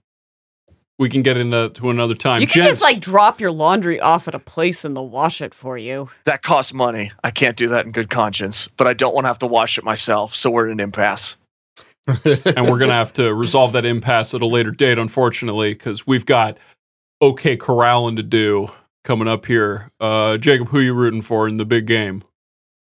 We 1.01 1.09
can 1.09 1.23
get 1.23 1.39
into 1.39 1.71
to 1.71 1.89
another 1.89 2.15
time. 2.15 2.43
you 2.43 2.47
can 2.47 2.63
Gents, 2.63 2.69
just 2.69 2.83
like 2.83 3.01
drop 3.01 3.41
your 3.41 3.53
laundry 3.53 3.99
off 3.99 4.29
at 4.29 4.35
a 4.35 4.39
place 4.39 4.85
and 4.85 4.95
they'll 4.95 5.09
wash 5.09 5.41
it 5.41 5.55
for 5.55 5.79
you. 5.79 6.11
That 6.25 6.43
costs 6.43 6.75
money. 6.75 7.11
I 7.25 7.31
can't 7.31 7.57
do 7.57 7.69
that 7.69 7.87
in 7.87 7.93
good 7.93 8.11
conscience, 8.11 8.69
but 8.69 8.87
I 8.87 8.93
don't 8.93 9.15
want 9.15 9.25
to 9.25 9.29
have 9.29 9.39
to 9.39 9.47
wash 9.47 9.79
it 9.79 9.85
myself, 9.85 10.35
so 10.35 10.51
we're 10.51 10.67
at 10.67 10.73
an 10.73 10.79
impasse. 10.79 11.39
and 12.07 12.69
we're 12.71 12.79
gonna 12.79 12.93
have 12.93 13.15
to 13.15 13.33
resolve 13.33 13.73
that 13.73 13.87
impasse 13.87 14.35
at 14.35 14.43
a 14.43 14.47
later 14.47 14.73
date, 14.73 14.99
unfortunately, 14.99 15.73
because 15.73 16.07
we've 16.07 16.27
got 16.27 16.59
OK 17.23 17.57
corralling 17.57 18.17
to 18.17 18.23
do 18.23 18.69
coming 19.03 19.27
up 19.27 19.47
here. 19.47 19.91
Uh, 20.01 20.37
Jacob, 20.37 20.69
who 20.69 20.79
are 20.79 20.83
you 20.83 20.93
rooting 20.93 21.23
for 21.23 21.49
in 21.49 21.57
the 21.57 21.65
big 21.65 21.87
game? 21.87 22.23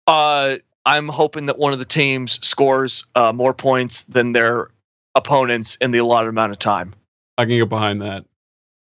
Uh, 0.06 0.56
I'm 0.84 1.08
hoping 1.08 1.46
that 1.46 1.58
one 1.58 1.72
of 1.72 1.78
the 1.78 1.86
teams 1.86 2.46
scores 2.46 3.06
uh, 3.14 3.32
more 3.32 3.54
points 3.54 4.02
than 4.02 4.32
their 4.32 4.68
opponents 5.14 5.76
in 5.76 5.92
the 5.92 5.98
allotted 5.98 6.28
amount 6.28 6.52
of 6.52 6.58
time. 6.58 6.94
I 7.42 7.46
can 7.46 7.58
get 7.58 7.68
behind 7.68 8.02
that. 8.02 8.24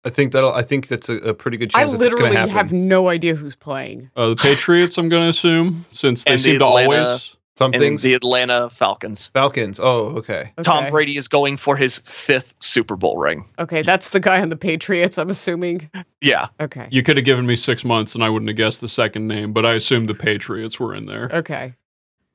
I 0.04 0.10
think 0.10 0.32
that'll. 0.32 0.52
I 0.52 0.62
think 0.62 0.88
that's 0.88 1.08
a, 1.08 1.14
a 1.18 1.34
pretty 1.34 1.56
good 1.56 1.70
chance. 1.70 1.90
that's 1.90 1.92
gonna 2.02 2.10
literally 2.10 2.34
happen. 2.36 2.50
have 2.54 2.72
no 2.72 3.08
idea 3.08 3.34
who's 3.36 3.54
playing. 3.56 4.10
Uh, 4.16 4.30
the 4.30 4.36
Patriots, 4.36 4.98
I'm 4.98 5.08
gonna 5.08 5.28
assume, 5.28 5.84
since 5.92 6.24
they 6.24 6.32
And 6.32 6.38
the 6.38 6.42
seem 6.42 6.58
to 6.58 6.64
Atlanta- 6.66 7.04
always. 7.04 7.36
some 7.56 7.72
And 7.72 7.80
things. 7.80 8.02
the 8.02 8.14
Atlanta 8.14 8.68
Falcons. 8.70 9.28
Falcons. 9.28 9.78
Oh, 9.80 10.16
okay. 10.16 10.52
Tom 10.62 10.88
Brady 10.90 11.16
is 11.16 11.28
going 11.28 11.56
for 11.56 11.76
his 11.76 11.98
fifth 11.98 12.52
Super 12.58 12.96
Bowl 12.96 13.16
ring. 13.18 13.44
Okay, 13.60 13.82
that's 13.82 14.10
the 14.10 14.18
guy 14.18 14.40
on 14.40 14.48
the 14.48 14.56
Patriots, 14.56 15.18
I'm 15.18 15.30
assuming. 15.30 15.88
Yeah. 16.20 16.48
Okay. 16.58 16.88
You 16.90 17.02
could 17.04 17.16
have 17.16 17.24
given 17.26 17.46
me 17.46 17.54
six 17.54 17.84
months, 17.84 18.14
and 18.16 18.24
I 18.24 18.28
wouldn't 18.28 18.48
have 18.48 18.56
guessed 18.56 18.80
the 18.80 18.88
second 18.88 19.28
name, 19.28 19.52
but 19.52 19.64
I 19.64 19.74
assumed 19.74 20.08
the 20.08 20.14
Patriots 20.14 20.80
were 20.80 20.94
in 20.96 21.06
there. 21.06 21.30
Okay. 21.32 21.74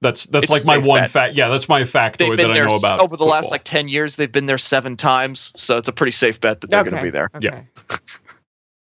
That's 0.01 0.25
that's 0.27 0.51
It's 0.53 0.67
like 0.67 0.81
my 0.81 0.85
one 0.85 1.01
bet. 1.01 1.11
fact. 1.11 1.35
Yeah, 1.35 1.49
that's 1.49 1.67
my 1.67 1.81
factoid 1.81 2.37
that 2.37 2.51
I 2.51 2.65
know 2.65 2.75
about 2.75 2.99
over 2.99 3.17
the 3.17 3.25
last 3.25 3.49
like 3.49 3.63
10 3.63 3.87
years. 3.87 4.15
They've 4.15 4.31
been 4.31 4.45
there 4.45 4.59
seven 4.59 4.95
times. 4.95 5.51
So 5.55 5.77
it's 5.77 5.87
a 5.87 5.93
pretty 5.93 6.11
safe 6.11 6.39
bet 6.39 6.61
that 6.61 6.69
they're 6.69 6.81
okay. 6.81 6.89
going 6.91 7.01
to 7.01 7.07
be 7.07 7.11
there. 7.11 7.29
Yeah. 7.39 7.63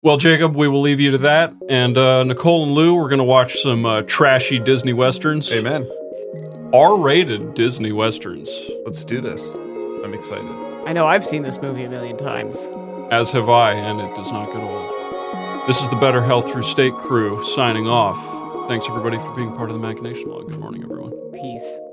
Well, 0.01 0.17
Jacob, 0.17 0.55
we 0.55 0.67
will 0.67 0.81
leave 0.81 0.99
you 0.99 1.11
to 1.11 1.17
that, 1.19 1.53
and 1.69 1.97
uh, 1.97 2.25
Nicole 2.25 2.63
and 2.63 2.73
Lou, 2.73 2.93
we're 2.95 3.07
gonna 3.07 3.23
watch 3.23 3.61
some 3.61 3.85
uh, 3.85 4.01
trashy 4.01 4.59
Disney 4.59 4.91
westerns. 4.91 5.49
Amen. 5.49 5.89
R-rated 6.73 7.53
Disney 7.53 7.93
westerns, 7.93 8.49
Let's 8.85 9.05
do 9.05 9.21
this. 9.21 9.41
I'm 10.03 10.13
excited. 10.13 10.49
I 10.85 10.91
know 10.91 11.05
I've 11.05 11.25
seen 11.25 11.43
this 11.43 11.61
movie 11.61 11.85
a 11.85 11.89
million 11.89 12.17
times. 12.17 12.67
as 13.11 13.31
have 13.31 13.47
I, 13.47 13.71
and 13.75 14.01
it 14.01 14.13
does 14.13 14.33
not 14.33 14.47
get 14.47 14.61
old. 14.61 15.67
This 15.67 15.81
is 15.81 15.87
the 15.87 15.95
Better 15.95 16.21
Health 16.21 16.51
Through 16.51 16.63
Steak 16.63 16.93
crew 16.95 17.41
signing 17.45 17.87
off. 17.87 18.17
Thanks 18.67 18.87
everybody 18.87 19.17
for 19.17 19.33
being 19.35 19.51
part 19.55 19.69
of 19.69 19.79
the 19.79 19.85
Machination 19.85 20.29
Log. 20.29 20.47
Good 20.47 20.59
morning, 20.59 20.83
everyone. 20.83 21.11
Peace. 21.33 21.92